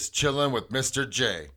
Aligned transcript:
is 0.00 0.08
Chillin' 0.08 0.50
with 0.50 0.70
Mr. 0.70 1.06
J. 1.08 1.48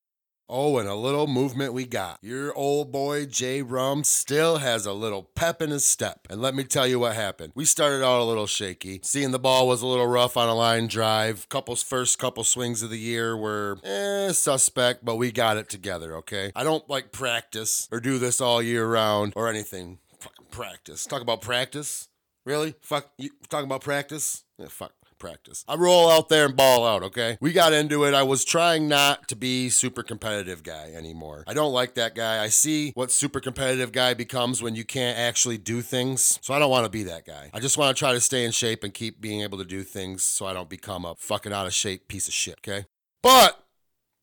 Oh, 0.49 0.79
and 0.79 0.89
a 0.89 0.95
little 0.95 1.27
movement 1.27 1.73
we 1.73 1.87
got. 1.87 2.19
Your 2.21 2.55
old 2.55 2.93
boy 2.93 3.27
Jay 3.27 3.63
Rum 3.63 4.05
still 4.05 4.59
has 4.59 4.85
a 4.85 4.93
little 4.93 5.23
pep 5.35 5.63
in 5.63 5.71
his 5.71 5.85
step. 5.85 6.27
And 6.29 6.43
let 6.43 6.55
me 6.55 6.65
tell 6.65 6.87
you 6.87 6.99
what 6.99 7.15
happened. 7.15 7.53
We 7.55 7.65
started 7.65 8.05
out 8.05 8.21
a 8.21 8.25
little 8.25 8.47
shaky. 8.47 9.01
Seeing 9.03 9.31
the 9.31 9.39
ball 9.39 9.67
was 9.67 9.83
a 9.83 9.87
little 9.87 10.07
rough 10.07 10.37
on 10.37 10.49
a 10.49 10.55
line 10.55 10.89
drive. 10.89 11.49
Couple's 11.49 11.83
first 11.83 12.19
couple 12.19 12.45
swings 12.45 12.83
of 12.83 12.91
the 12.91 12.99
year 12.99 13.37
were 13.37 13.79
eh, 13.85 14.33
suspect, 14.33 15.05
but 15.05 15.17
we 15.17 15.33
got 15.33 15.57
it 15.57 15.69
together, 15.69 16.17
okay? 16.17 16.53
I 16.55 16.65
don't 16.65 16.89
like 16.89 17.13
practice 17.13 17.89
or 17.91 18.01
do 18.01 18.19
this 18.19 18.41
all 18.41 18.63
year 18.63 18.87
round 18.87 19.33
or 19.37 19.49
anything. 19.49 19.99
Fucking 20.19 20.47
practice. 20.51 21.07
Talk 21.07 21.23
about 21.23 21.41
practice? 21.41 22.09
Really? 22.45 22.75
Fuck 22.81 23.11
you 23.17 23.31
talking 23.49 23.67
about 23.67 23.83
practice? 23.83 24.45
Yeah, 24.59 24.67
fuck 24.69 24.93
practice. 25.23 25.65
I 25.69 25.77
roll 25.77 26.11
out 26.11 26.29
there 26.29 26.45
and 26.45 26.57
ball 26.57 26.85
out, 26.85 27.05
okay? 27.05 27.39
We 27.41 27.53
got 27.53 27.73
into 27.73 28.05
it. 28.05 28.13
I 28.13 28.25
was 28.25 28.45
trying 28.45 28.89
not 28.89 29.29
to 29.29 29.37
be 29.37 29.71
super 29.71 30.03
competitive 30.03 30.65
guy 30.65 30.91
anymore. 30.93 31.45
I 31.47 31.55
don't 31.55 31.73
like 31.73 31.95
that 31.95 32.17
guy. 32.17 32.43
I 32.43 32.49
see 32.49 32.91
what 32.95 33.13
super 33.13 33.39
competitive 33.39 33.93
guy 33.93 34.15
becomes 34.15 34.61
when 34.61 34.75
you 34.75 34.85
can't 34.85 35.17
actually 35.17 35.59
do 35.59 35.81
things. 35.81 36.41
So 36.43 36.53
I 36.53 36.59
don't 36.59 36.71
want 36.71 36.87
to 36.87 36.91
be 36.91 37.05
that 37.05 37.25
guy. 37.25 37.51
I 37.55 37.61
just 37.61 37.79
want 37.79 37.97
to 37.97 37.99
try 37.99 38.13
to 38.13 38.21
stay 38.21 38.45
in 38.45 38.51
shape 38.51 38.83
and 38.83 38.93
keep 38.93 39.21
being 39.21 39.43
able 39.43 39.59
to 39.59 39.65
do 39.65 39.85
things 39.85 40.25
so 40.25 40.45
I 40.45 40.53
don't 40.53 40.69
become 40.69 41.05
a 41.05 41.15
fucking 41.15 41.53
out 41.53 41.67
of 41.67 41.73
shape 41.73 42.09
piece 42.09 42.27
of 42.27 42.35
shit, 42.35 42.59
okay? 42.59 42.87
But 43.23 43.65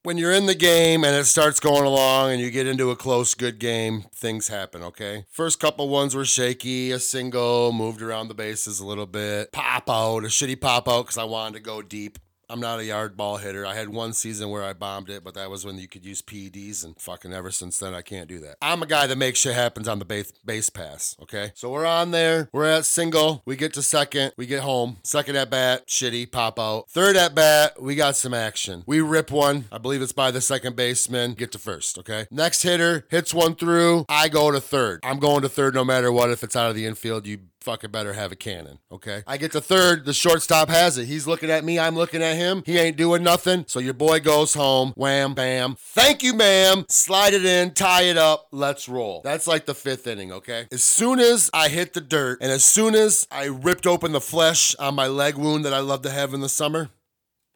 when 0.03 0.17
you're 0.17 0.31
in 0.31 0.45
the 0.45 0.55
game 0.55 1.03
and 1.03 1.15
it 1.15 1.25
starts 1.25 1.59
going 1.59 1.83
along 1.83 2.31
and 2.31 2.41
you 2.41 2.51
get 2.51 2.67
into 2.67 2.91
a 2.91 2.95
close, 2.95 3.33
good 3.33 3.59
game, 3.59 4.05
things 4.15 4.47
happen, 4.47 4.81
okay? 4.81 5.25
First 5.29 5.59
couple 5.59 5.89
ones 5.89 6.15
were 6.15 6.25
shaky, 6.25 6.91
a 6.91 6.99
single, 6.99 7.71
moved 7.73 8.01
around 8.01 8.29
the 8.29 8.33
bases 8.33 8.79
a 8.79 8.85
little 8.85 9.05
bit, 9.05 9.51
pop 9.51 9.89
out, 9.89 10.23
a 10.23 10.27
shitty 10.27 10.59
pop 10.59 10.87
out 10.87 11.05
because 11.05 11.17
I 11.17 11.25
wanted 11.25 11.55
to 11.55 11.59
go 11.59 11.81
deep. 11.81 12.17
I'm 12.51 12.59
not 12.59 12.79
a 12.79 12.85
yard 12.85 13.15
ball 13.15 13.37
hitter. 13.37 13.63
I 13.63 13.75
had 13.75 13.89
one 13.89 14.11
season 14.13 14.49
where 14.49 14.63
I 14.63 14.73
bombed 14.73 15.09
it, 15.09 15.23
but 15.23 15.35
that 15.35 15.51
was 15.51 15.65
when 15.65 15.77
you 15.77 15.87
could 15.87 16.03
use 16.03 16.21
PEDs, 16.23 16.83
and 16.83 16.99
fucking 16.99 17.31
ever 17.31 17.51
since 17.51 17.77
then, 17.77 17.93
I 17.93 18.01
can't 18.01 18.27
do 18.27 18.39
that. 18.39 18.57
I'm 18.59 18.81
a 18.81 18.87
guy 18.87 19.05
that 19.05 19.17
makes 19.17 19.39
shit 19.39 19.53
happens 19.53 19.87
on 19.87 19.99
the 19.99 20.05
base, 20.05 20.31
base 20.43 20.69
pass, 20.69 21.15
okay? 21.21 21.51
So 21.53 21.69
we're 21.69 21.85
on 21.85 22.09
there. 22.09 22.49
We're 22.51 22.65
at 22.65 22.85
single. 22.85 23.43
We 23.45 23.55
get 23.55 23.73
to 23.73 23.83
second. 23.83 24.33
We 24.35 24.47
get 24.47 24.61
home. 24.61 24.97
Second 25.03 25.35
at 25.35 25.51
bat, 25.51 25.87
shitty, 25.87 26.31
pop 26.31 26.59
out. 26.59 26.89
Third 26.89 27.15
at 27.15 27.35
bat, 27.35 27.79
we 27.81 27.93
got 27.95 28.15
some 28.15 28.33
action. 28.33 28.83
We 28.87 29.01
rip 29.01 29.29
one. 29.29 29.65
I 29.71 29.77
believe 29.77 30.01
it's 30.01 30.11
by 30.11 30.31
the 30.31 30.41
second 30.41 30.75
baseman. 30.75 31.33
Get 31.33 31.51
to 31.51 31.59
first, 31.59 31.99
okay? 31.99 32.25
Next 32.31 32.63
hitter 32.63 33.05
hits 33.09 33.31
one 33.31 33.53
through. 33.53 34.05
I 34.09 34.27
go 34.27 34.49
to 34.49 34.59
third. 34.59 35.01
I'm 35.03 35.19
going 35.19 35.43
to 35.43 35.49
third 35.49 35.75
no 35.75 35.85
matter 35.85 36.11
what. 36.11 36.31
If 36.31 36.43
it's 36.43 36.55
out 36.55 36.69
of 36.69 36.75
the 36.75 36.87
infield, 36.87 37.27
you 37.27 37.39
fucking 37.61 37.91
better 37.91 38.13
have 38.13 38.31
a 38.31 38.35
cannon, 38.35 38.79
okay? 38.91 39.23
I 39.27 39.37
get 39.37 39.51
to 39.53 39.61
third, 39.61 40.05
the 40.05 40.13
shortstop 40.13 40.69
has 40.69 40.97
it. 40.97 41.05
He's 41.05 41.27
looking 41.27 41.49
at 41.49 41.63
me, 41.63 41.79
I'm 41.79 41.95
looking 41.95 42.23
at 42.23 42.35
him. 42.35 42.63
He 42.65 42.77
ain't 42.77 42.97
doing 42.97 43.23
nothing. 43.23 43.65
So 43.67 43.79
your 43.79 43.93
boy 43.93 44.19
goes 44.19 44.53
home, 44.53 44.93
wham, 44.95 45.33
bam. 45.33 45.75
Thank 45.79 46.23
you, 46.23 46.33
ma'am. 46.33 46.85
Slide 46.89 47.33
it 47.33 47.45
in, 47.45 47.73
tie 47.73 48.03
it 48.03 48.17
up, 48.17 48.47
let's 48.51 48.87
roll. 48.87 49.21
That's 49.23 49.47
like 49.47 49.65
the 49.65 49.75
fifth 49.75 50.07
inning, 50.07 50.31
okay? 50.31 50.67
As 50.71 50.83
soon 50.83 51.19
as 51.19 51.49
I 51.53 51.69
hit 51.69 51.93
the 51.93 52.01
dirt 52.01 52.39
and 52.41 52.51
as 52.51 52.63
soon 52.63 52.95
as 52.95 53.27
I 53.31 53.45
ripped 53.45 53.87
open 53.87 54.11
the 54.11 54.21
flesh 54.21 54.75
on 54.75 54.95
my 54.95 55.07
leg 55.07 55.35
wound 55.35 55.65
that 55.65 55.73
I 55.73 55.79
love 55.79 56.01
to 56.03 56.09
have 56.09 56.33
in 56.33 56.41
the 56.41 56.49
summer, 56.49 56.89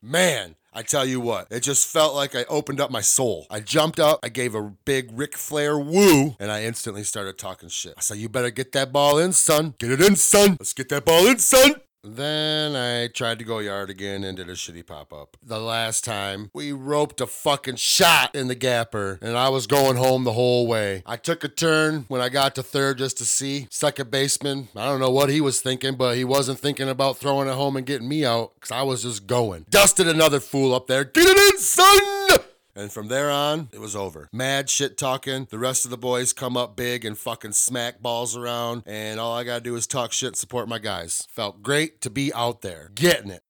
man, 0.03 0.55
I 0.73 0.81
tell 0.81 1.05
you 1.05 1.19
what, 1.19 1.47
it 1.49 1.61
just 1.61 1.87
felt 1.87 2.13
like 2.13 2.35
I 2.35 2.43
opened 2.45 2.81
up 2.81 2.91
my 2.91 3.01
soul. 3.01 3.47
I 3.49 3.61
jumped 3.61 3.99
up, 3.99 4.19
I 4.21 4.29
gave 4.29 4.53
a 4.53 4.61
big 4.85 5.11
Ric 5.17 5.37
Flair 5.37 5.77
woo, 5.79 6.35
and 6.39 6.51
I 6.51 6.63
instantly 6.63 7.03
started 7.03 7.37
talking 7.37 7.69
shit. 7.69 7.93
I 7.97 8.01
said, 8.01 8.17
You 8.17 8.27
better 8.27 8.51
get 8.51 8.73
that 8.73 8.91
ball 8.91 9.17
in, 9.17 9.31
son. 9.31 9.75
Get 9.79 9.91
it 9.91 10.01
in, 10.01 10.15
son. 10.15 10.57
Let's 10.59 10.73
get 10.73 10.89
that 10.89 11.05
ball 11.05 11.25
in, 11.27 11.39
son. 11.39 11.75
Then 12.03 12.75
I 12.75 13.07
tried 13.07 13.39
to 13.39 13.45
go 13.45 13.59
yard 13.59 13.89
again 13.89 14.25
and 14.25 14.35
did 14.35 14.49
a 14.49 14.53
shitty 14.53 14.85
pop 14.85 15.13
up. 15.13 15.37
The 15.41 15.59
last 15.59 16.03
time 16.03 16.51
we 16.53 16.73
roped 16.73 17.21
a 17.21 17.27
fucking 17.27 17.77
shot 17.77 18.35
in 18.35 18.49
the 18.49 18.55
gapper 18.55 19.19
and 19.21 19.37
I 19.37 19.47
was 19.47 19.67
going 19.67 19.95
home 19.95 20.25
the 20.25 20.33
whole 20.33 20.67
way. 20.67 21.03
I 21.05 21.15
took 21.15 21.45
a 21.45 21.47
turn 21.47 22.03
when 22.09 22.19
I 22.19 22.27
got 22.27 22.55
to 22.55 22.63
third 22.63 22.97
just 22.97 23.17
to 23.19 23.25
see. 23.25 23.67
Second 23.69 24.11
baseman, 24.11 24.67
I 24.75 24.85
don't 24.85 24.99
know 24.99 25.11
what 25.11 25.29
he 25.29 25.39
was 25.39 25.61
thinking, 25.61 25.95
but 25.95 26.17
he 26.17 26.25
wasn't 26.25 26.59
thinking 26.59 26.89
about 26.89 27.17
throwing 27.17 27.47
it 27.47 27.53
home 27.53 27.77
and 27.77 27.85
getting 27.85 28.09
me 28.09 28.25
out 28.25 28.51
because 28.55 28.71
I 28.71 28.81
was 28.81 29.03
just 29.03 29.25
going. 29.25 29.65
Dusted 29.69 30.07
another 30.07 30.41
fool 30.41 30.73
up 30.75 30.87
there. 30.87 31.05
Get 31.05 31.25
it 31.25 31.53
in, 31.53 31.59
son! 31.59 32.39
And 32.75 32.91
from 32.91 33.07
there 33.07 33.29
on, 33.29 33.69
it 33.71 33.79
was 33.79 33.95
over. 33.95 34.29
Mad 34.31 34.69
shit 34.69 34.97
talking. 34.97 35.47
The 35.49 35.59
rest 35.59 35.85
of 35.85 35.91
the 35.91 35.97
boys 35.97 36.33
come 36.33 36.57
up 36.57 36.75
big 36.75 37.05
and 37.05 37.17
fucking 37.17 37.51
smack 37.53 38.01
balls 38.01 38.35
around. 38.35 38.83
And 38.85 39.19
all 39.19 39.33
I 39.33 39.43
gotta 39.43 39.61
do 39.61 39.75
is 39.75 39.87
talk 39.87 40.11
shit 40.11 40.29
and 40.29 40.37
support 40.37 40.67
my 40.67 40.79
guys. 40.79 41.27
Felt 41.29 41.61
great 41.61 42.01
to 42.01 42.09
be 42.09 42.33
out 42.33 42.61
there, 42.61 42.89
getting 42.95 43.31
it 43.31 43.43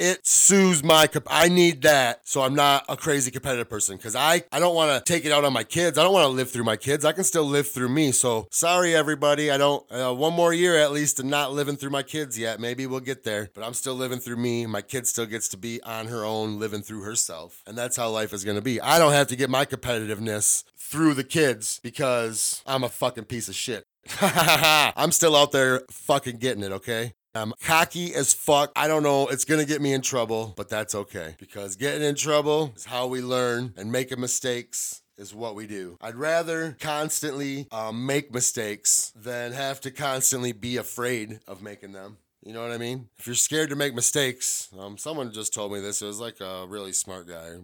it 0.00 0.26
soothes 0.26 0.82
my 0.82 1.06
i 1.26 1.46
need 1.46 1.82
that 1.82 2.26
so 2.26 2.40
i'm 2.40 2.54
not 2.54 2.86
a 2.88 2.96
crazy 2.96 3.30
competitive 3.30 3.68
person 3.68 3.98
because 3.98 4.16
i 4.16 4.42
i 4.50 4.58
don't 4.58 4.74
want 4.74 4.90
to 4.90 5.12
take 5.12 5.26
it 5.26 5.30
out 5.32 5.44
on 5.44 5.52
my 5.52 5.62
kids 5.62 5.98
i 5.98 6.02
don't 6.02 6.14
want 6.14 6.24
to 6.24 6.28
live 6.28 6.50
through 6.50 6.64
my 6.64 6.76
kids 6.76 7.04
i 7.04 7.12
can 7.12 7.22
still 7.22 7.44
live 7.44 7.68
through 7.68 7.88
me 7.88 8.10
so 8.10 8.48
sorry 8.50 8.94
everybody 8.96 9.50
i 9.50 9.58
don't 9.58 9.84
uh, 9.92 10.12
one 10.12 10.32
more 10.32 10.54
year 10.54 10.78
at 10.78 10.90
least 10.90 11.20
and 11.20 11.28
not 11.28 11.52
living 11.52 11.76
through 11.76 11.90
my 11.90 12.02
kids 12.02 12.38
yet 12.38 12.58
maybe 12.58 12.86
we'll 12.86 12.98
get 12.98 13.24
there 13.24 13.50
but 13.54 13.62
i'm 13.62 13.74
still 13.74 13.94
living 13.94 14.18
through 14.18 14.36
me 14.36 14.64
my 14.64 14.80
kid 14.80 15.06
still 15.06 15.26
gets 15.26 15.48
to 15.48 15.58
be 15.58 15.82
on 15.82 16.06
her 16.06 16.24
own 16.24 16.58
living 16.58 16.80
through 16.80 17.02
herself 17.02 17.62
and 17.66 17.76
that's 17.76 17.96
how 17.96 18.08
life 18.08 18.32
is 18.32 18.42
going 18.42 18.56
to 18.56 18.62
be 18.62 18.80
i 18.80 18.98
don't 18.98 19.12
have 19.12 19.26
to 19.26 19.36
get 19.36 19.50
my 19.50 19.66
competitiveness 19.66 20.64
through 20.78 21.12
the 21.12 21.24
kids 21.24 21.78
because 21.82 22.62
i'm 22.66 22.82
a 22.82 22.88
fucking 22.88 23.24
piece 23.24 23.48
of 23.48 23.54
shit 23.54 23.84
I'm 24.22 25.12
still 25.12 25.36
out 25.36 25.52
there 25.52 25.82
fucking 25.90 26.38
getting 26.38 26.62
it, 26.62 26.72
okay? 26.72 27.12
I'm 27.34 27.52
cocky 27.62 28.14
as 28.14 28.32
fuck. 28.32 28.72
I 28.74 28.88
don't 28.88 29.02
know. 29.02 29.28
It's 29.28 29.44
going 29.44 29.60
to 29.60 29.66
get 29.66 29.80
me 29.80 29.92
in 29.92 30.02
trouble, 30.02 30.52
but 30.56 30.68
that's 30.68 30.94
okay 30.94 31.36
because 31.38 31.76
getting 31.76 32.02
in 32.02 32.16
trouble 32.16 32.72
is 32.74 32.84
how 32.84 33.06
we 33.06 33.20
learn 33.20 33.72
and 33.76 33.92
making 33.92 34.20
mistakes 34.20 35.02
is 35.16 35.34
what 35.34 35.54
we 35.54 35.66
do. 35.66 35.96
I'd 36.00 36.16
rather 36.16 36.76
constantly 36.80 37.68
um, 37.70 38.04
make 38.06 38.32
mistakes 38.32 39.12
than 39.14 39.52
have 39.52 39.80
to 39.82 39.90
constantly 39.90 40.52
be 40.52 40.76
afraid 40.76 41.40
of 41.46 41.62
making 41.62 41.92
them. 41.92 42.16
You 42.42 42.54
know 42.54 42.62
what 42.62 42.72
I 42.72 42.78
mean? 42.78 43.10
If 43.18 43.26
you're 43.26 43.36
scared 43.36 43.68
to 43.68 43.76
make 43.76 43.94
mistakes, 43.94 44.68
um, 44.78 44.96
someone 44.96 45.30
just 45.32 45.52
told 45.52 45.72
me 45.72 45.80
this. 45.80 46.00
It 46.00 46.06
was 46.06 46.20
like 46.20 46.40
a 46.40 46.66
really 46.66 46.92
smart 46.92 47.28
guy, 47.28 47.56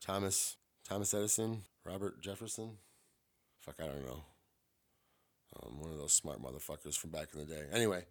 Thomas 0.00 0.56
Thomas 0.86 1.14
Edison, 1.14 1.62
Robert 1.86 2.20
Jefferson. 2.20 2.72
Fuck, 3.60 3.76
I 3.80 3.86
don't 3.86 4.04
know. 4.04 4.24
Um, 5.62 5.80
one 5.80 5.92
of 5.92 5.98
those 5.98 6.12
smart 6.12 6.42
motherfuckers 6.42 6.98
from 6.98 7.10
back 7.10 7.28
in 7.32 7.40
the 7.40 7.46
day. 7.46 7.62
Anyway, 7.72 8.04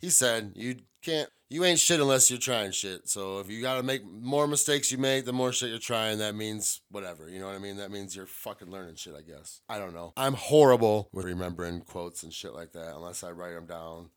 he 0.00 0.10
said 0.10 0.52
you 0.54 0.76
can't 1.02 1.28
you 1.50 1.64
ain't 1.64 1.78
shit 1.78 2.00
unless 2.00 2.30
you're 2.30 2.38
trying 2.38 2.70
shit 2.70 3.08
so 3.08 3.38
if 3.38 3.50
you 3.50 3.62
gotta 3.62 3.82
make 3.82 4.04
more 4.04 4.46
mistakes 4.46 4.90
you 4.92 4.98
make 4.98 5.24
the 5.24 5.32
more 5.32 5.52
shit 5.52 5.70
you're 5.70 5.78
trying 5.78 6.18
that 6.18 6.34
means 6.34 6.80
whatever 6.90 7.28
you 7.28 7.38
know 7.38 7.46
what 7.46 7.54
i 7.54 7.58
mean 7.58 7.76
that 7.76 7.90
means 7.90 8.14
you're 8.14 8.26
fucking 8.26 8.70
learning 8.70 8.94
shit 8.96 9.14
i 9.16 9.22
guess 9.22 9.60
i 9.68 9.78
don't 9.78 9.94
know 9.94 10.12
i'm 10.16 10.34
horrible 10.34 11.08
with 11.12 11.24
remembering 11.24 11.80
quotes 11.80 12.22
and 12.22 12.32
shit 12.32 12.54
like 12.54 12.72
that 12.72 12.94
unless 12.94 13.22
i 13.22 13.30
write 13.30 13.54
them 13.54 13.66
down 13.66 14.10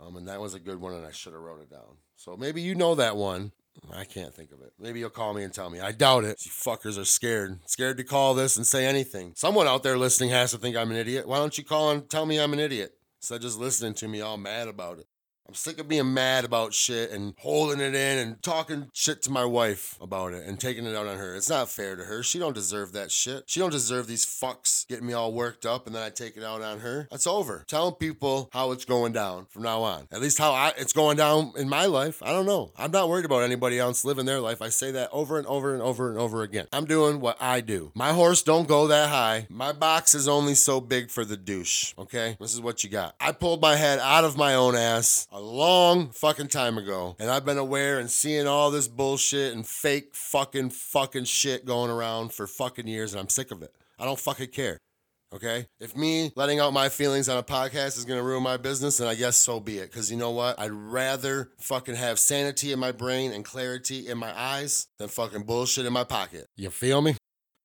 um, 0.00 0.16
and 0.16 0.26
that 0.26 0.40
was 0.40 0.54
a 0.54 0.60
good 0.60 0.80
one 0.80 0.94
and 0.94 1.06
i 1.06 1.12
should 1.12 1.32
have 1.32 1.42
wrote 1.42 1.60
it 1.60 1.70
down 1.70 1.98
so 2.16 2.36
maybe 2.36 2.60
you 2.60 2.74
know 2.74 2.94
that 2.94 3.16
one 3.16 3.52
I 3.92 4.04
can't 4.04 4.34
think 4.34 4.52
of 4.52 4.60
it. 4.60 4.72
Maybe 4.78 5.00
you'll 5.00 5.10
call 5.10 5.34
me 5.34 5.42
and 5.42 5.52
tell 5.52 5.68
me. 5.68 5.80
I 5.80 5.92
doubt 5.92 6.24
it. 6.24 6.44
You 6.44 6.52
fuckers 6.52 6.98
are 6.98 7.04
scared. 7.04 7.58
Scared 7.66 7.96
to 7.98 8.04
call 8.04 8.34
this 8.34 8.56
and 8.56 8.66
say 8.66 8.86
anything. 8.86 9.32
Someone 9.34 9.66
out 9.66 9.82
there 9.82 9.98
listening 9.98 10.30
has 10.30 10.52
to 10.52 10.58
think 10.58 10.76
I'm 10.76 10.90
an 10.90 10.96
idiot. 10.96 11.26
Why 11.26 11.38
don't 11.38 11.56
you 11.58 11.64
call 11.64 11.90
and 11.90 12.08
tell 12.08 12.26
me 12.26 12.38
I'm 12.38 12.52
an 12.52 12.60
idiot? 12.60 12.94
Instead 13.20 13.36
of 13.36 13.42
just 13.42 13.58
listening 13.58 13.94
to 13.94 14.08
me 14.08 14.20
all 14.20 14.36
mad 14.36 14.68
about 14.68 14.98
it. 14.98 15.06
I'm 15.46 15.52
sick 15.54 15.78
of 15.78 15.88
being 15.88 16.14
mad 16.14 16.46
about 16.46 16.72
shit 16.72 17.10
and 17.10 17.34
holding 17.38 17.78
it 17.78 17.94
in 17.94 18.18
and 18.18 18.42
talking 18.42 18.88
shit 18.94 19.20
to 19.22 19.30
my 19.30 19.44
wife 19.44 19.98
about 20.00 20.32
it 20.32 20.46
and 20.46 20.58
taking 20.58 20.86
it 20.86 20.96
out 20.96 21.06
on 21.06 21.18
her. 21.18 21.34
It's 21.34 21.50
not 21.50 21.68
fair 21.68 21.96
to 21.96 22.04
her. 22.04 22.22
She 22.22 22.38
don't 22.38 22.54
deserve 22.54 22.92
that 22.92 23.10
shit. 23.10 23.44
She 23.46 23.60
don't 23.60 23.70
deserve 23.70 24.06
these 24.06 24.24
fucks 24.24 24.88
getting 24.88 25.06
me 25.06 25.12
all 25.12 25.34
worked 25.34 25.66
up 25.66 25.86
and 25.86 25.94
then 25.94 26.02
I 26.02 26.08
take 26.08 26.38
it 26.38 26.44
out 26.44 26.62
on 26.62 26.78
her. 26.78 27.08
That's 27.10 27.26
over. 27.26 27.62
Telling 27.68 27.94
people 27.96 28.48
how 28.54 28.72
it's 28.72 28.86
going 28.86 29.12
down 29.12 29.44
from 29.50 29.64
now 29.64 29.82
on. 29.82 30.08
At 30.10 30.22
least 30.22 30.38
how 30.38 30.52
I, 30.52 30.72
it's 30.78 30.94
going 30.94 31.18
down 31.18 31.52
in 31.58 31.68
my 31.68 31.84
life. 31.84 32.22
I 32.22 32.32
don't 32.32 32.46
know. 32.46 32.72
I'm 32.78 32.90
not 32.90 33.10
worried 33.10 33.26
about 33.26 33.42
anybody 33.42 33.78
else 33.78 34.02
living 34.02 34.24
their 34.24 34.40
life. 34.40 34.62
I 34.62 34.70
say 34.70 34.92
that 34.92 35.10
over 35.12 35.36
and 35.36 35.46
over 35.46 35.74
and 35.74 35.82
over 35.82 36.08
and 36.08 36.18
over 36.18 36.42
again. 36.42 36.68
I'm 36.72 36.86
doing 36.86 37.20
what 37.20 37.36
I 37.38 37.60
do. 37.60 37.92
My 37.94 38.14
horse 38.14 38.42
don't 38.42 38.66
go 38.66 38.86
that 38.86 39.10
high. 39.10 39.46
My 39.50 39.72
box 39.72 40.14
is 40.14 40.26
only 40.26 40.54
so 40.54 40.80
big 40.80 41.10
for 41.10 41.26
the 41.26 41.36
douche. 41.36 41.92
Okay? 41.98 42.38
This 42.40 42.54
is 42.54 42.62
what 42.62 42.82
you 42.82 42.88
got. 42.88 43.14
I 43.20 43.32
pulled 43.32 43.60
my 43.60 43.76
head 43.76 43.98
out 43.98 44.24
of 44.24 44.38
my 44.38 44.54
own 44.54 44.74
ass 44.74 45.28
a 45.34 45.40
long 45.40 46.10
fucking 46.10 46.46
time 46.46 46.78
ago. 46.78 47.16
And 47.18 47.28
I've 47.28 47.44
been 47.44 47.58
aware 47.58 47.98
and 47.98 48.08
seeing 48.08 48.46
all 48.46 48.70
this 48.70 48.86
bullshit 48.86 49.52
and 49.52 49.66
fake 49.66 50.14
fucking 50.14 50.70
fucking 50.70 51.24
shit 51.24 51.66
going 51.66 51.90
around 51.90 52.32
for 52.32 52.46
fucking 52.46 52.86
years, 52.86 53.12
and 53.12 53.20
I'm 53.20 53.28
sick 53.28 53.50
of 53.50 53.60
it. 53.60 53.74
I 53.98 54.04
don't 54.04 54.18
fucking 54.18 54.50
care. 54.50 54.78
Okay? 55.34 55.66
If 55.80 55.96
me 55.96 56.30
letting 56.36 56.60
out 56.60 56.72
my 56.72 56.88
feelings 56.88 57.28
on 57.28 57.36
a 57.36 57.42
podcast 57.42 57.98
is 57.98 58.04
gonna 58.04 58.22
ruin 58.22 58.44
my 58.44 58.56
business, 58.56 58.98
then 58.98 59.08
I 59.08 59.16
guess 59.16 59.36
so 59.36 59.58
be 59.58 59.78
it. 59.78 59.90
Cause 59.90 60.08
you 60.08 60.16
know 60.16 60.30
what? 60.30 60.60
I'd 60.60 60.70
rather 60.70 61.50
fucking 61.58 61.96
have 61.96 62.20
sanity 62.20 62.70
in 62.70 62.78
my 62.78 62.92
brain 62.92 63.32
and 63.32 63.44
clarity 63.44 64.06
in 64.06 64.16
my 64.16 64.32
eyes 64.38 64.86
than 64.98 65.08
fucking 65.08 65.42
bullshit 65.42 65.84
in 65.84 65.92
my 65.92 66.04
pocket. 66.04 66.46
You 66.56 66.70
feel 66.70 67.02
me? 67.02 67.16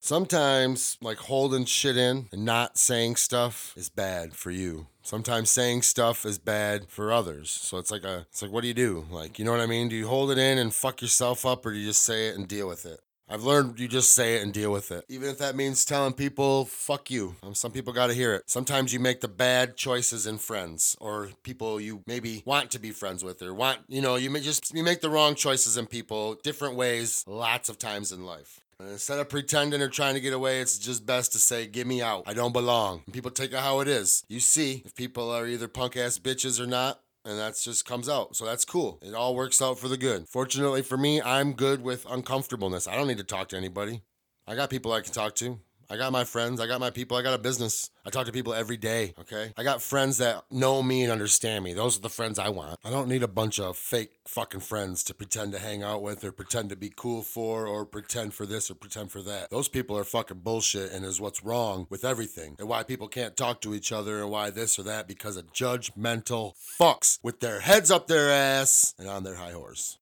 Sometimes, 0.02 0.98
like 1.02 1.18
holding 1.18 1.66
shit 1.66 1.98
in 1.98 2.30
and 2.32 2.46
not 2.46 2.78
saying 2.78 3.18
stuff 3.18 3.74
is 3.76 3.90
bad 3.90 4.34
for 4.34 4.50
you. 4.50 4.88
Sometimes 5.04 5.50
saying 5.50 5.82
stuff 5.82 6.26
is 6.26 6.40
bad 6.40 6.88
for 6.88 7.12
others. 7.12 7.52
So 7.52 7.78
it's 7.78 7.92
like 7.92 8.04
a, 8.04 8.26
it's 8.30 8.42
like, 8.42 8.52
what 8.52 8.62
do 8.62 8.70
you 8.70 8.74
do? 8.74 9.06
Like, 9.12 9.38
you 9.38 9.46
know 9.46 9.52
what 9.52 9.60
I 9.60 9.66
mean? 9.66 9.90
Do 9.90 9.96
you 9.96 10.08
hold 10.08 10.32
it 10.32 10.38
in 10.38 10.58
and 10.58 10.74
fuck 10.74 11.02
yourself 11.02 11.46
up, 11.46 11.66
or 11.66 11.74
do 11.74 11.78
you 11.78 11.88
just 11.88 12.04
say 12.04 12.28
it 12.28 12.36
and 12.36 12.48
deal 12.48 12.68
with 12.68 12.86
it? 12.86 13.02
I've 13.32 13.44
learned 13.44 13.80
you 13.80 13.88
just 13.88 14.16
say 14.16 14.38
it 14.38 14.44
and 14.44 14.52
deal 14.52 14.72
with 14.72 14.92
it. 14.92 15.06
Even 15.08 15.30
if 15.30 15.38
that 15.38 15.56
means 15.56 15.86
telling 15.86 16.14
people, 16.14 16.66
fuck 16.66 17.12
you. 17.12 17.36
Um, 17.44 17.54
some 17.54 17.72
people 17.72 17.94
got 17.94 18.08
to 18.08 18.16
hear 18.16 18.34
it. 18.34 18.50
Sometimes 18.50 18.92
you 18.92 19.00
make 19.00 19.22
the 19.22 19.28
bad 19.28 19.78
choices 19.78 20.26
in 20.26 20.40
friends 20.40 20.98
or 21.00 21.30
people 21.44 21.80
you 21.80 22.02
maybe 22.08 22.42
want 22.46 22.72
to 22.72 22.80
be 22.80 22.90
friends 22.90 23.24
with 23.24 23.44
or 23.44 23.54
want, 23.54 23.82
you 23.88 24.02
know, 24.02 24.16
you 24.16 24.32
may 24.32 24.40
just, 24.40 24.74
you 24.74 24.84
make 24.84 25.02
the 25.02 25.12
wrong 25.12 25.36
choices 25.36 25.78
in 25.78 25.86
people 25.86 26.40
different 26.42 26.76
ways 26.76 27.24
lots 27.28 27.70
of 27.70 27.78
times 27.78 28.12
in 28.12 28.26
life. 28.26 28.62
And 28.80 28.90
instead 28.90 29.20
of 29.20 29.28
pretending 29.28 29.82
or 29.82 29.90
trying 29.90 30.14
to 30.14 30.22
get 30.22 30.32
away, 30.32 30.62
it's 30.62 30.78
just 30.78 31.06
best 31.06 31.34
to 31.34 31.38
say, 31.38 31.68
get 31.68 31.86
me 31.86 32.02
out. 32.02 32.24
I 32.26 32.34
don't 32.34 32.54
belong. 32.54 33.02
And 33.06 33.14
people 33.14 33.30
take 33.30 33.52
it 33.52 33.60
how 33.60 33.82
it 33.82 33.90
is. 33.90 34.24
You 34.30 34.40
see 34.40 34.84
if 34.86 34.96
people 34.96 35.30
are 35.30 35.46
either 35.46 35.68
punk 35.68 35.98
ass 35.98 36.18
bitches 36.18 36.62
or 36.62 36.66
not, 36.66 37.02
and 37.26 37.38
that's 37.38 37.62
just 37.62 37.86
comes 37.86 38.08
out. 38.08 38.38
So 38.38 38.46
that's 38.46 38.64
cool. 38.64 38.98
It 39.02 39.14
all 39.14 39.36
works 39.36 39.62
out 39.62 39.80
for 39.80 39.90
the 39.90 39.98
good. 39.98 40.30
Fortunately 40.30 40.82
for 40.82 40.98
me, 40.98 41.22
I'm 41.22 41.54
good 41.54 41.84
with 41.84 42.06
uncomfortableness. 42.10 42.88
I 42.88 42.96
don't 42.96 43.08
need 43.08 43.18
to 43.18 43.26
talk 43.26 43.50
to 43.50 43.58
anybody. 43.58 44.02
I 44.48 44.56
got 44.56 44.70
people 44.70 44.94
I 44.94 45.02
can 45.02 45.12
talk 45.12 45.36
to. 45.36 45.60
I 45.92 45.98
got 45.98 46.12
my 46.12 46.24
friends, 46.24 46.62
I 46.62 46.68
got 46.68 46.80
my 46.80 46.92
people, 46.92 47.18
I 47.18 47.24
got 47.24 47.34
a 47.34 47.40
business. 47.40 47.90
I 48.06 48.12
talk 48.12 48.28
to 48.28 48.32
people 48.32 48.54
every 48.54 48.78
day, 48.78 49.16
okay? 49.22 49.54
I 49.58 49.64
got 49.64 49.82
friends 49.82 50.20
that 50.20 50.44
know 50.52 50.84
me 50.84 51.02
and 51.02 51.12
understand 51.12 51.64
me. 51.64 51.74
Those 51.74 51.98
are 51.98 52.02
the 52.02 52.10
friends 52.10 52.38
I 52.38 52.50
want. 52.50 52.80
I 52.84 52.92
don't 52.92 53.10
need 53.10 53.24
a 53.24 53.28
bunch 53.28 53.60
of 53.60 53.76
fake 53.76 54.12
fucking 54.28 54.60
friends 54.62 55.04
to 55.06 55.16
pretend 55.16 55.52
to 55.54 55.60
hang 55.60 55.82
out 55.82 56.04
with 56.04 56.24
or 56.24 56.32
pretend 56.32 56.70
to 56.70 56.76
be 56.76 56.94
cool 56.96 57.24
for 57.24 57.66
or 57.66 57.88
pretend 57.88 58.36
for 58.36 58.46
this 58.46 58.70
or 58.70 58.76
pretend 58.76 59.12
for 59.12 59.24
that. 59.24 59.50
Those 59.50 59.68
people 59.68 59.98
are 59.98 60.04
fucking 60.04 60.42
bullshit 60.42 60.92
and 60.92 61.04
is 61.04 61.20
what's 61.20 61.44
wrong 61.44 61.88
with 61.90 62.06
everything 62.06 62.56
and 62.60 62.68
why 62.68 62.84
people 62.84 63.08
can't 63.08 63.36
talk 63.36 63.60
to 63.62 63.74
each 63.74 63.92
other 63.92 64.20
and 64.20 64.30
why 64.30 64.52
this 64.52 64.78
or 64.78 64.84
that 64.84 65.08
because 65.08 65.38
of 65.38 65.52
judgmental 65.54 66.54
fucks 66.80 67.18
with 67.24 67.40
their 67.40 67.62
heads 67.62 67.90
up 67.90 68.06
their 68.06 68.30
ass 68.30 68.94
and 69.00 69.08
on 69.08 69.24
their 69.24 69.36
high 69.36 69.54
horse. 69.54 69.98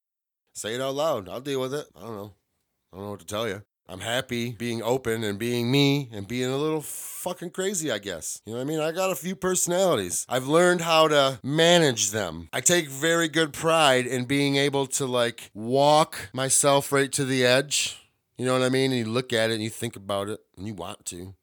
Say 0.53 0.75
it 0.75 0.81
out 0.81 0.95
loud. 0.95 1.29
I'll 1.29 1.39
deal 1.39 1.61
with 1.61 1.73
it. 1.73 1.87
I 1.95 2.01
don't 2.01 2.15
know. 2.15 2.33
I 2.91 2.97
don't 2.97 3.05
know 3.05 3.11
what 3.11 3.19
to 3.21 3.25
tell 3.25 3.47
you. 3.47 3.61
I'm 3.89 4.01
happy 4.01 4.51
being 4.51 4.83
open 4.83 5.23
and 5.23 5.39
being 5.39 5.71
me 5.71 6.09
and 6.11 6.27
being 6.27 6.49
a 6.49 6.57
little 6.57 6.81
fucking 6.81 7.51
crazy, 7.51 7.89
I 7.89 7.99
guess. 7.99 8.41
You 8.45 8.51
know 8.51 8.57
what 8.59 8.65
I 8.65 8.67
mean? 8.67 8.79
I 8.81 8.91
got 8.91 9.11
a 9.11 9.15
few 9.15 9.35
personalities. 9.35 10.25
I've 10.27 10.47
learned 10.47 10.81
how 10.81 11.07
to 11.07 11.39
manage 11.41 12.11
them. 12.11 12.49
I 12.51 12.59
take 12.59 12.89
very 12.89 13.29
good 13.29 13.53
pride 13.53 14.05
in 14.05 14.25
being 14.25 14.57
able 14.57 14.87
to 14.87 15.05
like 15.05 15.51
walk 15.53 16.29
myself 16.33 16.91
right 16.91 17.11
to 17.13 17.23
the 17.23 17.45
edge. 17.45 17.97
You 18.37 18.45
know 18.45 18.53
what 18.53 18.61
I 18.61 18.69
mean? 18.69 18.91
And 18.91 18.99
you 18.99 19.05
look 19.05 19.31
at 19.31 19.51
it 19.51 19.53
and 19.53 19.63
you 19.63 19.69
think 19.69 19.95
about 19.95 20.27
it 20.27 20.41
and 20.57 20.67
you 20.67 20.73
want 20.73 21.05
to, 21.05 21.33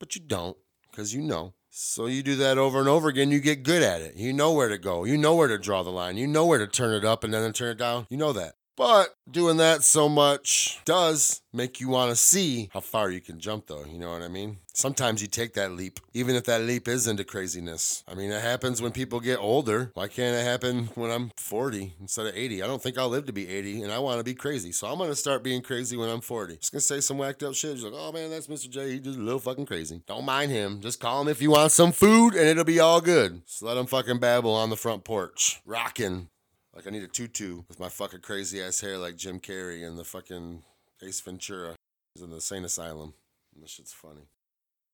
but 0.00 0.16
you 0.16 0.22
don't 0.22 0.56
because 0.90 1.14
you 1.14 1.20
know. 1.20 1.52
So 1.68 2.06
you 2.06 2.22
do 2.22 2.36
that 2.36 2.56
over 2.56 2.78
and 2.78 2.88
over 2.88 3.08
again, 3.08 3.30
you 3.30 3.40
get 3.40 3.62
good 3.62 3.82
at 3.82 4.00
it. 4.00 4.14
You 4.14 4.32
know 4.32 4.52
where 4.52 4.68
to 4.68 4.78
go. 4.78 5.04
You 5.04 5.18
know 5.18 5.34
where 5.34 5.48
to 5.48 5.58
draw 5.58 5.82
the 5.82 5.90
line. 5.90 6.16
You 6.16 6.28
know 6.28 6.46
where 6.46 6.60
to 6.60 6.68
turn 6.68 6.94
it 6.94 7.04
up 7.04 7.24
and 7.24 7.34
then 7.34 7.52
turn 7.52 7.72
it 7.72 7.78
down. 7.78 8.06
You 8.08 8.16
know 8.16 8.32
that. 8.32 8.54
But 8.76 9.14
doing 9.30 9.56
that 9.58 9.84
so 9.84 10.08
much 10.08 10.80
does 10.84 11.42
make 11.52 11.80
you 11.80 11.88
want 11.88 12.10
to 12.10 12.16
see 12.16 12.68
how 12.72 12.80
far 12.80 13.10
you 13.10 13.20
can 13.20 13.38
jump, 13.38 13.66
though. 13.68 13.84
You 13.84 13.98
know 13.98 14.10
what 14.10 14.22
I 14.22 14.28
mean? 14.28 14.58
Sometimes 14.72 15.22
you 15.22 15.28
take 15.28 15.54
that 15.54 15.70
leap, 15.70 16.00
even 16.12 16.34
if 16.34 16.44
that 16.44 16.62
leap 16.62 16.88
is 16.88 17.06
into 17.06 17.22
craziness. 17.22 18.02
I 18.08 18.14
mean, 18.14 18.32
it 18.32 18.42
happens 18.42 18.82
when 18.82 18.90
people 18.90 19.20
get 19.20 19.38
older. 19.38 19.92
Why 19.94 20.08
can't 20.08 20.34
it 20.34 20.44
happen 20.44 20.86
when 20.96 21.12
I'm 21.12 21.30
40 21.36 21.94
instead 22.00 22.26
of 22.26 22.36
80? 22.36 22.60
I 22.60 22.66
don't 22.66 22.82
think 22.82 22.98
I'll 22.98 23.08
live 23.08 23.26
to 23.26 23.32
be 23.32 23.48
80, 23.48 23.82
and 23.82 23.92
I 23.92 24.00
want 24.00 24.18
to 24.18 24.24
be 24.24 24.34
crazy. 24.34 24.72
So 24.72 24.88
I'm 24.88 24.98
going 24.98 25.10
to 25.10 25.16
start 25.16 25.44
being 25.44 25.62
crazy 25.62 25.96
when 25.96 26.10
I'm 26.10 26.20
40. 26.20 26.56
Just 26.56 26.72
going 26.72 26.80
to 26.80 26.86
say 26.86 27.00
some 27.00 27.18
whacked 27.18 27.44
up 27.44 27.54
shit. 27.54 27.74
Just 27.74 27.84
like, 27.84 27.94
oh 27.96 28.10
man, 28.10 28.30
that's 28.30 28.48
Mr. 28.48 28.68
J. 28.68 28.92
He's 28.92 29.00
just 29.00 29.18
a 29.18 29.22
little 29.22 29.38
fucking 29.38 29.66
crazy. 29.66 30.02
Don't 30.08 30.24
mind 30.24 30.50
him. 30.50 30.80
Just 30.80 30.98
call 30.98 31.22
him 31.22 31.28
if 31.28 31.40
you 31.40 31.52
want 31.52 31.70
some 31.70 31.92
food, 31.92 32.34
and 32.34 32.48
it'll 32.48 32.64
be 32.64 32.80
all 32.80 33.00
good. 33.00 33.46
Just 33.46 33.62
let 33.62 33.76
him 33.76 33.86
fucking 33.86 34.18
babble 34.18 34.54
on 34.54 34.70
the 34.70 34.76
front 34.76 35.04
porch. 35.04 35.62
Rocking 35.64 36.30
Like 36.74 36.88
I 36.88 36.90
need 36.90 37.04
a 37.04 37.08
tutu 37.08 37.62
with 37.68 37.78
my 37.78 37.88
fucking 37.88 38.20
crazy 38.20 38.60
ass 38.60 38.80
hair 38.80 38.98
like 38.98 39.16
Jim 39.16 39.38
Carrey 39.38 39.86
and 39.86 39.96
the 39.96 40.04
fucking 40.04 40.64
Ace 41.02 41.20
Ventura. 41.20 41.76
He's 42.14 42.24
in 42.24 42.30
the 42.30 42.40
sane 42.40 42.64
asylum. 42.64 43.14
And 43.54 43.62
this 43.62 43.70
shit's 43.70 43.92
funny. 43.92 44.26